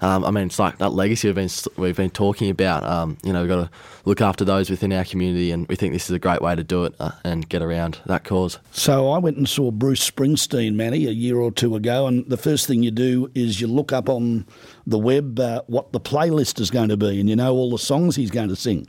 Um, 0.00 0.24
I 0.24 0.30
mean, 0.30 0.46
it's 0.46 0.58
like 0.58 0.78
that 0.78 0.90
legacy 0.90 1.28
we've 1.28 1.34
been 1.34 1.50
we've 1.76 1.96
been 1.96 2.10
talking 2.10 2.50
about. 2.50 2.84
Um, 2.84 3.16
you 3.22 3.32
know, 3.32 3.40
we've 3.40 3.48
got 3.48 3.64
to 3.64 3.70
look 4.04 4.20
after 4.20 4.44
those 4.44 4.70
within 4.70 4.92
our 4.92 5.04
community, 5.04 5.50
and 5.50 5.66
we 5.68 5.76
think 5.76 5.92
this 5.92 6.08
is 6.08 6.14
a 6.14 6.18
great 6.18 6.42
way 6.42 6.54
to 6.54 6.64
do 6.64 6.84
it 6.84 6.94
uh, 7.00 7.12
and 7.24 7.48
get 7.48 7.62
around 7.62 7.98
that 8.06 8.24
cause. 8.24 8.58
So 8.72 9.10
I 9.10 9.18
went 9.18 9.36
and 9.36 9.48
saw 9.48 9.70
Bruce 9.70 10.08
Springsteen, 10.08 10.74
Manny, 10.74 11.06
a 11.06 11.10
year 11.10 11.38
or 11.38 11.50
two 11.50 11.76
ago, 11.76 12.06
and 12.06 12.28
the 12.28 12.36
first 12.36 12.66
thing 12.66 12.82
you 12.82 12.90
do 12.90 13.30
is 13.34 13.60
you 13.60 13.66
look 13.66 13.92
up 13.92 14.08
on 14.08 14.46
the 14.86 14.98
web 14.98 15.40
uh, 15.40 15.62
what 15.66 15.92
the 15.92 16.00
playlist 16.00 16.60
is 16.60 16.70
going 16.70 16.88
to 16.90 16.96
be, 16.96 17.20
and 17.20 17.28
you 17.28 17.36
know 17.36 17.54
all 17.54 17.70
the 17.70 17.78
songs 17.78 18.16
he's 18.16 18.30
going 18.30 18.48
to 18.48 18.56
sing. 18.56 18.86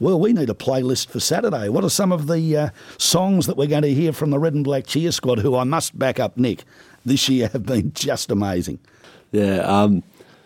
Well, 0.00 0.18
we 0.18 0.32
need 0.32 0.48
a 0.48 0.54
playlist 0.54 1.10
for 1.10 1.20
Saturday. 1.20 1.68
What 1.68 1.84
are 1.84 1.90
some 1.90 2.10
of 2.10 2.26
the 2.26 2.56
uh, 2.56 2.70
songs 2.96 3.46
that 3.46 3.58
we're 3.58 3.66
going 3.66 3.82
to 3.82 3.92
hear 3.92 4.14
from 4.14 4.30
the 4.30 4.38
Red 4.38 4.54
and 4.54 4.64
Black 4.64 4.86
Cheer 4.86 5.12
Squad, 5.12 5.40
who 5.40 5.54
I 5.54 5.64
must 5.64 5.98
back 5.98 6.18
up, 6.18 6.38
Nick, 6.38 6.64
this 7.04 7.28
year 7.28 7.48
have 7.48 7.66
been 7.66 7.92
just 7.92 8.30
amazing? 8.30 8.78
Yeah. 9.30 9.58
Um, 9.58 10.02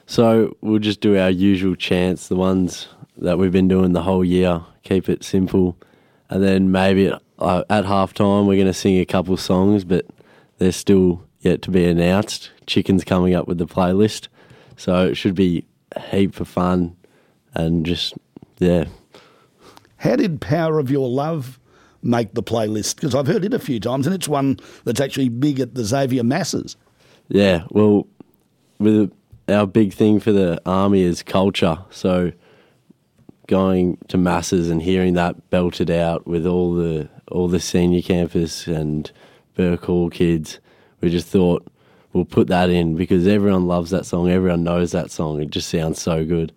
so 0.06 0.56
we'll 0.60 0.78
just 0.78 1.00
do 1.00 1.18
our 1.18 1.30
usual 1.30 1.74
chants, 1.74 2.28
the 2.28 2.36
ones 2.36 2.88
that 3.16 3.38
we've 3.38 3.52
been 3.52 3.68
doing 3.68 3.92
the 3.92 4.02
whole 4.02 4.24
year. 4.24 4.62
Keep 4.82 5.08
it 5.08 5.24
simple, 5.24 5.76
and 6.28 6.42
then 6.42 6.70
maybe 6.70 7.12
uh, 7.38 7.64
at 7.70 7.84
halftime 7.84 8.46
we're 8.46 8.56
going 8.56 8.66
to 8.66 8.74
sing 8.74 8.98
a 8.98 9.06
couple 9.06 9.36
songs, 9.36 9.84
but 9.84 10.06
they're 10.58 10.72
still 10.72 11.22
yet 11.40 11.62
to 11.62 11.70
be 11.70 11.86
announced. 11.86 12.50
Chicken's 12.66 13.04
coming 13.04 13.34
up 13.34 13.46
with 13.48 13.58
the 13.58 13.66
playlist, 13.66 14.28
so 14.76 15.06
it 15.06 15.14
should 15.14 15.34
be 15.34 15.64
a 15.92 16.00
heap 16.00 16.38
of 16.40 16.48
fun, 16.48 16.96
and 17.54 17.86
just 17.86 18.14
yeah, 18.58 18.84
How 19.96 20.16
did 20.16 20.40
Power 20.40 20.78
of 20.78 20.90
Your 20.90 21.08
Love 21.08 21.58
make 22.02 22.34
the 22.34 22.42
playlist? 22.42 22.96
Because 22.96 23.14
I've 23.14 23.26
heard 23.26 23.44
it 23.44 23.54
a 23.54 23.58
few 23.58 23.80
times, 23.80 24.06
and 24.06 24.14
it's 24.14 24.28
one 24.28 24.58
that's 24.84 25.00
actually 25.00 25.28
big 25.28 25.60
at 25.60 25.74
the 25.74 25.84
Xavier 25.84 26.22
masses. 26.22 26.76
Yeah, 27.28 27.64
well, 27.70 28.06
with 28.78 29.10
our 29.48 29.66
big 29.66 29.92
thing 29.92 30.20
for 30.20 30.32
the 30.32 30.60
army 30.66 31.02
is 31.02 31.22
culture. 31.22 31.78
So 31.90 32.32
going 33.46 33.98
to 34.08 34.16
masses 34.16 34.70
and 34.70 34.82
hearing 34.82 35.14
that 35.14 35.50
belted 35.50 35.90
out 35.90 36.26
with 36.26 36.46
all 36.46 36.74
the 36.74 37.08
all 37.30 37.48
the 37.48 37.60
senior 37.60 38.02
campus 38.02 38.66
and 38.66 39.10
Burke 39.54 39.84
Hall 39.84 40.10
kids, 40.10 40.60
we 41.00 41.10
just 41.10 41.26
thought 41.26 41.66
we'll 42.12 42.24
put 42.24 42.48
that 42.48 42.70
in 42.70 42.96
because 42.96 43.26
everyone 43.26 43.66
loves 43.66 43.90
that 43.90 44.06
song. 44.06 44.30
Everyone 44.30 44.64
knows 44.64 44.92
that 44.92 45.10
song. 45.10 45.40
It 45.40 45.50
just 45.50 45.68
sounds 45.68 46.00
so 46.00 46.24
good. 46.24 46.52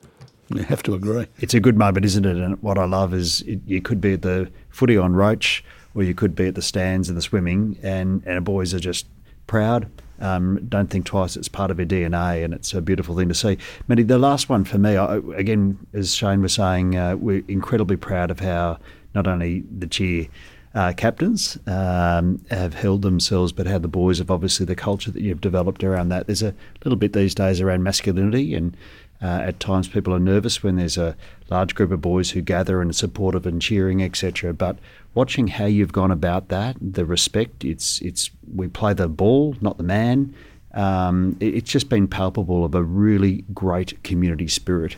You 0.50 0.64
have 0.64 0.84
to 0.84 0.94
agree. 0.94 1.28
It's 1.40 1.54
a 1.54 1.60
good 1.60 1.78
moment, 1.78 2.06
isn't 2.06 2.26
it? 2.26 2.38
And 2.38 2.62
what 2.62 2.78
I 2.78 2.86
love 2.86 3.14
is 3.14 3.42
it, 3.42 3.60
you 3.66 3.82
could 3.82 4.00
be 4.00 4.14
at 4.14 4.22
the 4.22 4.50
footy 4.70 4.98
on 4.98 5.14
Roach, 5.14 5.64
or 5.94 6.04
you 6.04 6.14
could 6.14 6.36
be 6.36 6.48
at 6.48 6.56
the 6.56 6.62
stands 6.62 7.10
and 7.10 7.18
the 7.18 7.22
swimming, 7.22 7.78
and, 7.84 8.24
and 8.26 8.38
the 8.38 8.42
boys 8.42 8.74
are 8.74 8.80
just 8.80 9.08
proud. 9.48 9.90
Um, 10.20 10.66
don't 10.68 10.90
think 10.90 11.06
twice. 11.06 11.38
It's 11.38 11.48
part 11.48 11.72
of 11.72 11.78
their 11.78 11.86
DNA, 11.86 12.44
and 12.44 12.54
it's 12.54 12.74
a 12.74 12.82
beautiful 12.82 13.16
thing 13.16 13.30
to 13.30 13.36
see. 13.36 13.58
Matty, 13.88 14.04
the 14.04 14.18
last 14.18 14.50
one 14.50 14.64
for 14.64 14.78
me, 14.78 14.98
I, 14.98 15.18
again, 15.36 15.78
as 15.94 16.14
Shane 16.14 16.42
was 16.42 16.54
saying, 16.54 16.96
uh, 16.96 17.16
we're 17.16 17.44
incredibly 17.48 17.98
proud 17.98 18.32
of 18.32 18.40
how 18.40 18.80
not 19.14 19.28
only 19.28 19.62
the 19.62 19.88
cheer 19.88 20.28
uh, 20.74 20.94
captains 20.94 21.58
um, 21.68 22.44
have 22.52 22.74
held 22.74 23.02
themselves, 23.02 23.52
but 23.52 23.68
how 23.68 23.80
the 23.80 23.88
boys 23.88 24.18
have 24.20 24.30
obviously 24.30 24.66
the 24.66 24.76
culture 24.76 25.12
that 25.12 25.22
you've 25.22 25.42
developed 25.42 25.84
around 25.84 26.10
that. 26.10 26.28
There's 26.28 26.44
a 26.44 26.54
little 26.84 26.98
bit 26.98 27.14
these 27.14 27.34
days 27.34 27.62
around 27.62 27.84
masculinity, 27.84 28.54
and 28.54 28.76
uh, 29.22 29.26
at 29.50 29.60
times 29.60 29.88
people 29.88 30.14
are 30.14 30.20
nervous 30.20 30.62
when 30.64 30.76
there's 30.76 30.98
a 30.98 31.16
large 31.50 31.74
group 31.76 31.92
of 31.92 32.02
boys 32.02 32.32
who 32.32 32.42
gather 32.42 32.82
and 32.82 32.90
are 32.92 32.94
supportive 32.94 33.46
and 33.46 33.62
cheering, 33.62 34.04
etc. 34.04 34.54
But 34.54 34.78
watching 35.16 35.48
how 35.48 35.66
you've 35.66 35.92
gone 35.94 36.12
about 36.12 36.50
that, 36.50 36.76
the 36.82 37.06
respect, 37.06 37.64
it's 37.66 38.00
it's 38.02 38.30
we 38.56 38.68
play 38.68 38.94
the 38.94 39.08
ball, 39.08 39.56
not 39.62 39.78
the 39.78 39.84
man. 39.84 40.34
Um, 40.74 41.38
it- 41.40 41.56
it's 41.56 41.72
just 41.72 41.90
been 41.90 42.08
palpable 42.08 42.64
of 42.64 42.76
a 42.76 42.84
really 42.84 43.44
great 43.54 44.04
community 44.04 44.48
spirit 44.48 44.98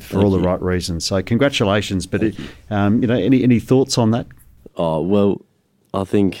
for 0.00 0.20
all 0.22 0.30
the 0.30 0.38
Uh, 0.38 0.40
you. 0.40 0.46
right 0.46 0.62
reasons. 0.62 1.04
So 1.04 1.22
congratulations. 1.22 2.06
But 2.06 2.22
it, 2.22 2.36
um, 2.70 3.00
you 3.02 3.06
know, 3.08 3.14
any 3.14 3.42
any 3.44 3.60
thoughts 3.60 3.98
on 3.98 4.10
that? 4.12 4.26
Oh 4.76 5.00
well, 5.02 5.40
I 5.94 6.04
think 6.04 6.40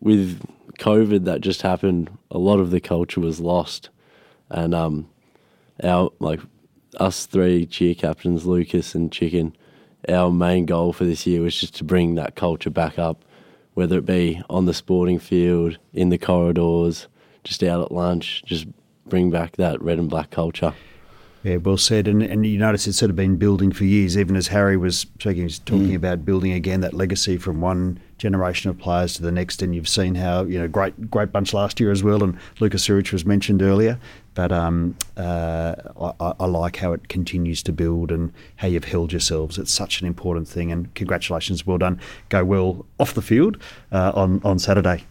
with 0.00 0.40
COVID 0.78 1.24
that 1.24 1.40
just 1.40 1.62
happened, 1.62 2.10
a 2.30 2.38
lot 2.38 2.60
of 2.60 2.70
the 2.70 2.80
culture 2.80 3.20
was 3.20 3.40
lost, 3.40 3.88
and 4.50 4.74
um, 4.74 5.06
our 5.82 6.10
like 6.18 6.40
us 6.98 7.26
three 7.26 7.66
cheer 7.66 7.94
captains, 7.94 8.46
Lucas 8.46 8.94
and 8.94 9.12
Chicken, 9.12 9.56
our 10.08 10.30
main 10.30 10.66
goal 10.66 10.92
for 10.92 11.04
this 11.04 11.26
year 11.26 11.42
was 11.42 11.58
just 11.58 11.74
to 11.76 11.84
bring 11.84 12.14
that 12.14 12.36
culture 12.36 12.70
back 12.70 12.98
up, 12.98 13.24
whether 13.74 13.98
it 13.98 14.06
be 14.06 14.42
on 14.48 14.66
the 14.66 14.74
sporting 14.74 15.18
field, 15.18 15.78
in 15.92 16.08
the 16.08 16.18
corridors, 16.18 17.08
just 17.44 17.62
out 17.62 17.82
at 17.82 17.92
lunch, 17.92 18.42
just 18.44 18.66
bring 19.06 19.30
back 19.30 19.56
that 19.56 19.80
red 19.82 19.98
and 19.98 20.10
black 20.10 20.30
culture. 20.30 20.74
Yeah, 21.42 21.56
well 21.58 21.76
said. 21.76 22.08
And, 22.08 22.24
and 22.24 22.44
you 22.44 22.58
notice 22.58 22.88
it's 22.88 22.98
sort 22.98 23.10
of 23.10 23.14
been 23.14 23.36
building 23.36 23.70
for 23.70 23.84
years, 23.84 24.18
even 24.18 24.34
as 24.34 24.48
Harry 24.48 24.76
was 24.76 24.98
speaking, 24.98 25.36
he 25.36 25.42
was 25.44 25.60
talking 25.60 25.90
mm. 25.90 25.96
about 25.96 26.24
building 26.24 26.50
again 26.50 26.80
that 26.80 26.92
legacy 26.92 27.36
from 27.36 27.60
one 27.60 28.00
generation 28.18 28.68
of 28.68 28.78
players 28.78 29.14
to 29.14 29.22
the 29.22 29.30
next. 29.30 29.62
And 29.62 29.72
you've 29.72 29.88
seen 29.88 30.16
how, 30.16 30.42
you 30.42 30.58
know, 30.58 30.66
great 30.66 31.08
great 31.08 31.30
bunch 31.30 31.54
last 31.54 31.78
year 31.78 31.92
as 31.92 32.02
well. 32.02 32.24
And 32.24 32.36
Lucas 32.58 32.88
Surich 32.88 33.12
was 33.12 33.24
mentioned 33.24 33.62
earlier. 33.62 34.00
But 34.36 34.52
um, 34.52 34.94
uh, 35.16 35.74
I, 36.20 36.34
I- 36.38 36.46
like 36.46 36.76
how 36.76 36.92
it 36.92 37.08
continues 37.08 37.62
to 37.64 37.72
build 37.72 38.12
and 38.12 38.32
how 38.56 38.68
you've 38.68 38.84
held 38.84 39.10
yourselves. 39.12 39.58
It's 39.58 39.72
such 39.72 40.00
an 40.00 40.06
important 40.06 40.46
thing. 40.46 40.70
And 40.70 40.94
congratulations, 40.94 41.66
well 41.66 41.78
done. 41.78 41.98
Go 42.28 42.44
well 42.44 42.86
off 43.00 43.14
the 43.14 43.22
field 43.22 43.56
uh, 43.90 44.12
on, 44.14 44.40
on 44.44 44.58
Saturday. 44.60 45.02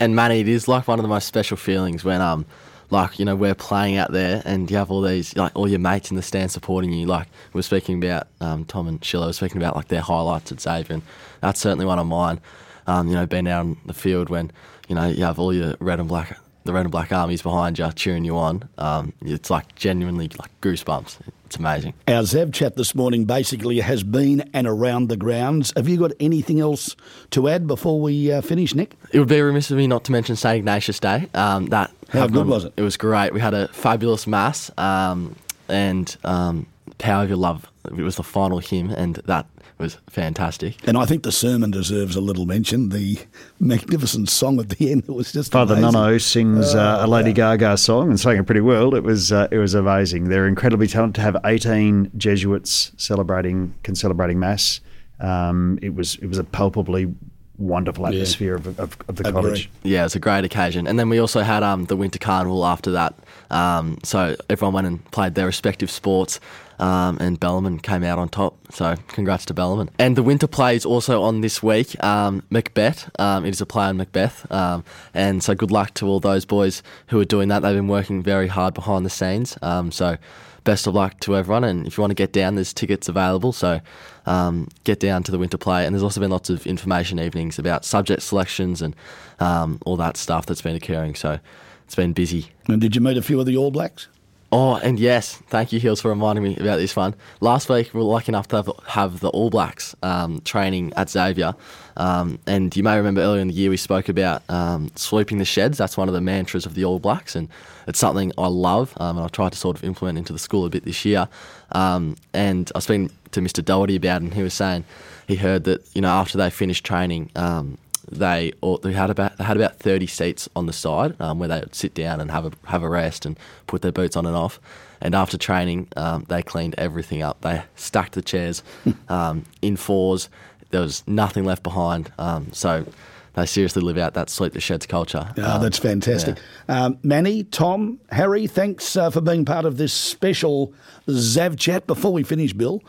And 0.00 0.14
Manny, 0.16 0.40
it 0.40 0.48
is 0.48 0.66
like 0.68 0.88
one 0.88 0.98
of 0.98 1.04
the 1.04 1.08
most 1.08 1.26
special 1.26 1.56
feelings 1.56 2.04
when 2.04 2.20
um 2.20 2.44
like 2.90 3.18
you 3.18 3.24
know 3.24 3.34
we're 3.34 3.54
playing 3.54 3.96
out 3.96 4.12
there 4.12 4.42
and 4.44 4.70
you 4.70 4.76
have 4.76 4.90
all 4.90 5.00
these 5.00 5.34
like 5.36 5.52
all 5.54 5.66
your 5.68 5.78
mates 5.78 6.10
in 6.10 6.16
the 6.16 6.22
stand 6.22 6.50
supporting 6.50 6.92
you 6.92 7.06
like 7.06 7.26
we 7.52 7.58
are 7.60 7.62
speaking 7.62 7.96
about 8.04 8.26
um, 8.40 8.64
Tom 8.66 8.86
and 8.86 9.02
Sheila 9.02 9.26
were 9.26 9.32
speaking 9.32 9.56
about 9.56 9.74
like 9.74 9.88
their 9.88 10.02
highlights 10.02 10.52
at 10.52 10.60
Xavier 10.60 10.94
and 10.96 11.02
that's 11.40 11.60
certainly 11.60 11.86
one 11.86 11.98
of 11.98 12.06
mine 12.06 12.40
um, 12.86 13.08
you 13.08 13.14
know 13.14 13.24
being 13.26 13.48
out 13.48 13.60
on 13.60 13.76
the 13.86 13.94
field 13.94 14.28
when 14.28 14.50
you 14.88 14.94
know 14.94 15.06
you 15.06 15.24
have 15.24 15.38
all 15.38 15.52
your 15.54 15.74
red 15.80 15.98
and 15.98 16.08
black 16.08 16.38
the 16.64 16.72
red 16.72 16.82
and 16.82 16.90
black 16.90 17.12
armies 17.12 17.42
behind 17.42 17.78
you 17.78 17.90
cheering 17.92 18.24
you 18.24 18.36
on 18.36 18.68
um, 18.78 19.12
it's 19.22 19.50
like 19.50 19.74
genuinely 19.74 20.28
like 20.38 20.50
goosebumps 20.60 21.18
it's 21.54 21.60
amazing. 21.60 21.94
Our 22.08 22.22
Zav 22.22 22.52
chat 22.52 22.74
this 22.74 22.96
morning 22.96 23.26
basically 23.26 23.78
has 23.78 24.02
been 24.02 24.50
and 24.52 24.66
around 24.66 25.08
the 25.08 25.16
grounds. 25.16 25.72
Have 25.76 25.88
you 25.88 25.96
got 25.96 26.10
anything 26.18 26.58
else 26.58 26.96
to 27.30 27.48
add 27.48 27.68
before 27.68 28.00
we 28.00 28.32
uh, 28.32 28.40
finish, 28.40 28.74
Nick? 28.74 28.96
It 29.12 29.20
would 29.20 29.28
be 29.28 29.40
remiss 29.40 29.70
of 29.70 29.76
me 29.76 29.86
not 29.86 30.02
to 30.06 30.12
mention 30.12 30.34
St 30.34 30.58
Ignatius 30.58 30.98
Day. 30.98 31.28
Um, 31.32 31.66
that 31.66 31.92
how 32.08 32.26
good 32.26 32.48
was 32.48 32.64
it? 32.64 32.72
It 32.76 32.82
was 32.82 32.96
great. 32.96 33.32
We 33.32 33.38
had 33.38 33.54
a 33.54 33.68
fabulous 33.68 34.26
mass, 34.26 34.72
um, 34.76 35.36
and 35.68 36.16
um, 36.24 36.66
Power 36.98 37.24
of 37.24 37.28
Your 37.28 37.38
Love. 37.38 37.70
It 37.86 38.02
was 38.02 38.16
the 38.16 38.22
final 38.22 38.58
hymn, 38.58 38.90
and 38.90 39.16
that 39.26 39.46
was 39.78 39.98
fantastic. 40.08 40.76
And 40.86 40.96
I 40.96 41.04
think 41.04 41.22
the 41.22 41.32
sermon 41.32 41.70
deserves 41.70 42.16
a 42.16 42.20
little 42.20 42.46
mention. 42.46 42.90
The 42.90 43.18
magnificent 43.60 44.28
song 44.28 44.60
at 44.60 44.70
the 44.70 44.90
end 44.90 45.04
it 45.08 45.12
was 45.14 45.32
just 45.32 45.52
Father 45.52 45.74
amazing. 45.74 45.92
Nono 45.92 46.18
sings 46.18 46.74
uh, 46.74 46.98
a 47.00 47.06
Lady 47.06 47.32
Gaga 47.32 47.76
song 47.76 48.10
and 48.10 48.20
sang 48.20 48.38
it 48.38 48.46
pretty 48.46 48.60
well. 48.60 48.94
It 48.94 49.02
was 49.02 49.32
uh, 49.32 49.48
it 49.50 49.58
was 49.58 49.74
amazing. 49.74 50.28
They're 50.28 50.46
incredibly 50.46 50.86
talented. 50.86 51.14
To 51.14 51.20
have 51.20 51.36
eighteen 51.44 52.10
Jesuits 52.16 52.92
celebrating 52.96 53.74
can 53.82 53.94
celebrating 53.94 54.38
mass. 54.38 54.80
Um, 55.20 55.78
it 55.82 55.94
was 55.94 56.16
it 56.16 56.26
was 56.26 56.38
a 56.38 56.44
palpably 56.44 57.14
wonderful 57.58 58.06
atmosphere 58.06 58.56
yeah. 58.56 58.70
of, 58.70 58.80
of, 58.80 58.96
of, 59.08 59.16
the 59.16 59.30
college. 59.30 59.70
Yeah, 59.82 60.04
it's 60.04 60.16
a 60.16 60.20
great 60.20 60.44
occasion. 60.44 60.86
And 60.86 60.98
then 60.98 61.08
we 61.08 61.18
also 61.18 61.40
had 61.40 61.62
um, 61.62 61.84
the 61.84 61.96
Winter 61.96 62.18
Carnival 62.18 62.64
after 62.64 62.90
that. 62.92 63.14
Um, 63.50 63.98
so 64.02 64.36
everyone 64.50 64.74
went 64.74 64.86
and 64.86 65.10
played 65.12 65.34
their 65.34 65.46
respective 65.46 65.90
sports. 65.90 66.40
Um, 66.78 67.18
and 67.20 67.38
Bellarmine 67.38 67.78
came 67.78 68.02
out 68.02 68.18
on 68.18 68.28
top. 68.28 68.56
So 68.72 68.96
congrats 69.08 69.44
to 69.46 69.54
Bellarmine. 69.54 69.90
And 69.98 70.16
the 70.16 70.22
winter 70.22 70.46
play 70.46 70.76
is 70.76 70.84
also 70.84 71.22
on 71.22 71.40
this 71.40 71.62
week. 71.62 72.02
Um, 72.02 72.42
Macbeth, 72.50 73.10
um, 73.18 73.44
it 73.44 73.50
is 73.50 73.60
a 73.60 73.66
play 73.66 73.86
on 73.86 73.96
Macbeth. 73.96 74.50
Um, 74.50 74.84
and 75.12 75.42
so 75.42 75.54
good 75.54 75.70
luck 75.70 75.94
to 75.94 76.06
all 76.06 76.20
those 76.20 76.44
boys 76.44 76.82
who 77.08 77.20
are 77.20 77.24
doing 77.24 77.48
that. 77.48 77.60
They've 77.60 77.76
been 77.76 77.88
working 77.88 78.22
very 78.22 78.48
hard 78.48 78.74
behind 78.74 79.06
the 79.06 79.10
scenes. 79.10 79.56
Um, 79.62 79.92
so 79.92 80.16
best 80.64 80.86
of 80.86 80.94
luck 80.94 81.20
to 81.20 81.36
everyone. 81.36 81.64
And 81.64 81.86
if 81.86 81.96
you 81.96 82.02
want 82.02 82.10
to 82.10 82.16
get 82.16 82.32
down, 82.32 82.56
there's 82.56 82.72
tickets 82.72 83.08
available. 83.08 83.52
So 83.52 83.80
um, 84.26 84.68
get 84.84 84.98
down 84.98 85.22
to 85.24 85.30
the 85.30 85.38
winter 85.38 85.58
play. 85.58 85.86
And 85.86 85.94
there's 85.94 86.02
also 86.02 86.20
been 86.20 86.30
lots 86.30 86.50
of 86.50 86.66
information 86.66 87.20
evenings 87.20 87.58
about 87.58 87.84
subject 87.84 88.22
selections 88.22 88.82
and 88.82 88.96
um, 89.40 89.78
all 89.84 89.96
that 89.98 90.16
stuff 90.16 90.46
that's 90.46 90.62
been 90.62 90.76
occurring. 90.76 91.14
So 91.14 91.38
it's 91.84 91.94
been 91.94 92.12
busy. 92.12 92.50
And 92.66 92.80
did 92.80 92.96
you 92.96 93.00
meet 93.00 93.16
a 93.16 93.22
few 93.22 93.38
of 93.38 93.46
the 93.46 93.56
All 93.56 93.70
Blacks? 93.70 94.08
Oh, 94.52 94.76
and 94.76 95.00
yes, 95.00 95.34
thank 95.48 95.72
you, 95.72 95.80
Hills, 95.80 96.00
for 96.00 96.10
reminding 96.10 96.44
me 96.44 96.56
about 96.56 96.76
this 96.76 96.94
one. 96.94 97.16
Last 97.40 97.68
week, 97.68 97.92
we 97.92 97.98
were 97.98 98.06
lucky 98.06 98.30
enough 98.30 98.46
to 98.48 98.56
have, 98.56 98.70
have 98.86 99.20
the 99.20 99.28
All 99.30 99.50
Blacks 99.50 99.96
um, 100.02 100.40
training 100.42 100.92
at 100.96 101.10
Xavier. 101.10 101.54
Um, 101.96 102.38
and 102.46 102.74
you 102.76 102.82
may 102.84 102.96
remember 102.96 103.20
earlier 103.20 103.40
in 103.40 103.48
the 103.48 103.54
year 103.54 103.70
we 103.70 103.76
spoke 103.76 104.08
about 104.08 104.42
um, 104.48 104.90
sweeping 104.94 105.38
the 105.38 105.44
sheds. 105.44 105.76
That's 105.76 105.96
one 105.96 106.08
of 106.08 106.14
the 106.14 106.20
mantras 106.20 106.66
of 106.66 106.74
the 106.74 106.84
All 106.84 107.00
Blacks, 107.00 107.34
and 107.34 107.48
it's 107.88 107.98
something 107.98 108.32
I 108.38 108.46
love. 108.46 108.94
Um, 108.98 109.16
and 109.16 109.24
I 109.24 109.28
tried 109.28 109.52
to 109.52 109.58
sort 109.58 109.76
of 109.76 109.82
implement 109.82 110.18
into 110.18 110.32
the 110.32 110.38
school 110.38 110.64
a 110.64 110.70
bit 110.70 110.84
this 110.84 111.04
year. 111.04 111.28
Um, 111.72 112.16
and 112.32 112.70
I 112.74 112.78
was 112.78 112.84
speaking 112.84 113.10
to 113.32 113.40
Mr. 113.40 113.64
Doherty 113.64 113.96
about 113.96 114.22
it, 114.22 114.26
and 114.26 114.34
he 114.34 114.42
was 114.42 114.54
saying 114.54 114.84
he 115.26 115.36
heard 115.36 115.64
that 115.64 115.84
you 115.94 116.00
know 116.00 116.10
after 116.10 116.38
they 116.38 116.50
finished 116.50 116.84
training, 116.84 117.30
um, 117.34 117.76
they 118.10 118.52
or 118.60 118.78
they 118.78 118.92
had 118.92 119.10
about 119.10 119.36
they 119.38 119.44
had 119.44 119.56
about 119.56 119.78
thirty 119.78 120.06
seats 120.06 120.48
on 120.54 120.66
the 120.66 120.72
side 120.72 121.20
um, 121.20 121.38
where 121.38 121.48
they 121.48 121.60
would 121.60 121.74
sit 121.74 121.94
down 121.94 122.20
and 122.20 122.30
have 122.30 122.46
a 122.46 122.52
have 122.66 122.82
a 122.82 122.88
rest 122.88 123.26
and 123.26 123.38
put 123.66 123.82
their 123.82 123.92
boots 123.92 124.16
on 124.16 124.26
and 124.26 124.36
off. 124.36 124.60
And 125.00 125.14
after 125.14 125.36
training, 125.36 125.88
um, 125.96 126.24
they 126.28 126.42
cleaned 126.42 126.74
everything 126.78 127.22
up. 127.22 127.42
They 127.42 127.62
stacked 127.76 128.12
the 128.12 128.22
chairs 128.22 128.62
um, 129.08 129.44
in 129.60 129.76
fours. 129.76 130.28
There 130.70 130.80
was 130.80 131.04
nothing 131.06 131.44
left 131.44 131.62
behind. 131.62 132.10
Um, 132.18 132.52
so 132.52 132.86
they 133.34 133.46
seriously 133.46 133.82
live 133.82 133.98
out 133.98 134.14
that 134.14 134.30
sleep 134.30 134.52
the 134.52 134.60
sheds 134.60 134.86
culture. 134.86 135.28
Oh, 135.36 135.60
that's 135.60 135.78
fantastic. 135.78 136.38
Yeah. 136.68 136.84
Um, 136.84 136.98
Manny, 137.02 137.44
Tom, 137.44 138.00
Harry, 138.10 138.46
thanks 138.46 138.96
uh, 138.96 139.10
for 139.10 139.20
being 139.20 139.44
part 139.44 139.64
of 139.64 139.76
this 139.76 139.92
special 139.92 140.72
Zav 141.08 141.58
chat. 141.58 141.86
Before 141.86 142.12
we 142.12 142.22
finish, 142.22 142.52
Bill, 142.52 142.82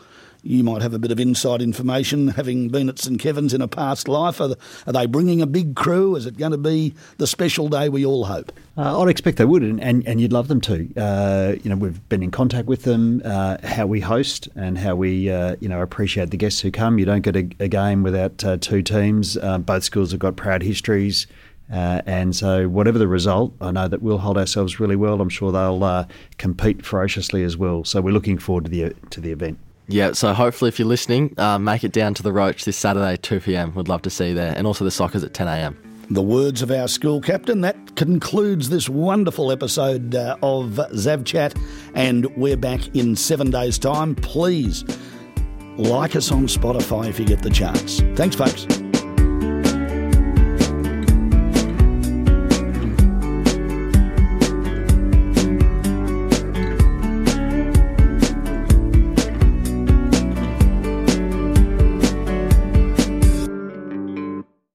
you 0.46 0.64
might 0.64 0.82
have 0.82 0.94
a 0.94 0.98
bit 0.98 1.10
of 1.10 1.20
inside 1.20 1.60
information, 1.60 2.28
having 2.28 2.68
been 2.68 2.88
at 2.88 2.98
St 2.98 3.20
Kevin's 3.20 3.52
in 3.52 3.60
a 3.60 3.68
past 3.68 4.08
life. 4.08 4.40
Are, 4.40 4.54
are 4.86 4.92
they 4.92 5.06
bringing 5.06 5.42
a 5.42 5.46
big 5.46 5.74
crew? 5.74 6.16
Is 6.16 6.26
it 6.26 6.36
going 6.36 6.52
to 6.52 6.58
be 6.58 6.94
the 7.18 7.26
special 7.26 7.68
day 7.68 7.88
we 7.88 8.06
all 8.06 8.24
hope? 8.24 8.52
Uh, 8.76 9.00
I'd 9.00 9.08
expect 9.08 9.38
they 9.38 9.44
would, 9.44 9.62
and, 9.62 9.80
and, 9.80 10.06
and 10.06 10.20
you'd 10.20 10.32
love 10.32 10.48
them 10.48 10.60
to. 10.62 10.88
Uh, 10.96 11.54
you 11.62 11.70
know, 11.70 11.76
we've 11.76 12.06
been 12.08 12.22
in 12.22 12.30
contact 12.30 12.68
with 12.68 12.82
them, 12.82 13.22
uh, 13.24 13.56
how 13.64 13.86
we 13.86 14.00
host 14.00 14.48
and 14.54 14.76
how 14.76 14.94
we, 14.94 15.30
uh, 15.30 15.56
you 15.60 15.68
know, 15.68 15.80
appreciate 15.80 16.30
the 16.30 16.36
guests 16.36 16.60
who 16.60 16.70
come. 16.70 16.98
You 16.98 17.06
don't 17.06 17.22
get 17.22 17.36
a, 17.36 17.48
a 17.58 17.68
game 17.68 18.02
without 18.02 18.44
uh, 18.44 18.58
two 18.58 18.82
teams. 18.82 19.36
Uh, 19.38 19.58
both 19.58 19.82
schools 19.82 20.10
have 20.10 20.20
got 20.20 20.36
proud 20.36 20.62
histories. 20.62 21.26
and 21.70 22.36
so, 22.36 22.68
whatever 22.68 22.98
the 22.98 23.08
result, 23.08 23.54
I 23.60 23.70
know 23.70 23.88
that 23.88 24.02
we'll 24.02 24.18
hold 24.18 24.36
ourselves 24.36 24.78
really 24.78 24.96
well. 24.96 25.20
I'm 25.20 25.30
sure 25.30 25.50
they'll 25.50 26.06
compete 26.36 26.84
ferociously 26.84 27.44
as 27.44 27.56
well. 27.56 27.82
So, 27.82 28.02
we're 28.02 28.12
looking 28.12 28.38
forward 28.38 28.64
to 28.64 28.70
the 28.70 28.94
to 29.10 29.20
the 29.20 29.32
event. 29.32 29.58
Yeah, 29.88 30.12
so 30.12 30.32
hopefully, 30.32 30.68
if 30.68 30.78
you're 30.78 30.88
listening, 30.88 31.34
uh, 31.38 31.58
make 31.58 31.84
it 31.84 31.92
down 31.92 32.14
to 32.14 32.22
the 32.22 32.32
Roach 32.32 32.64
this 32.64 32.76
Saturday, 32.76 33.16
2 33.16 33.40
pm. 33.40 33.74
We'd 33.74 33.88
love 33.88 34.02
to 34.02 34.10
see 34.10 34.28
you 34.28 34.34
there. 34.34 34.52
And 34.56 34.66
also 34.66 34.84
the 34.84 34.90
soccer's 34.90 35.22
at 35.22 35.32
10 35.32 35.48
am. 35.48 35.78
The 36.10 36.22
words 36.22 36.62
of 36.62 36.70
our 36.70 36.86
school 36.86 37.20
captain. 37.20 37.62
That 37.62 37.96
concludes 37.96 38.68
this 38.68 38.88
wonderful 38.88 39.50
episode 39.50 40.14
uh, 40.14 40.36
of 40.42 40.70
Zav 40.94 41.24
Chat, 41.24 41.54
and 41.94 42.26
we're 42.36 42.56
back 42.56 42.94
in 42.94 43.16
seven 43.16 43.50
days' 43.50 43.78
time. 43.78 44.14
Please 44.14 44.84
like 45.76 46.16
us 46.16 46.30
on 46.30 46.46
Spotify 46.46 47.08
if 47.08 47.18
you 47.18 47.26
get 47.26 47.42
the 47.42 47.50
chance. 47.50 48.00
Thanks, 48.14 48.36
folks. 48.36 48.66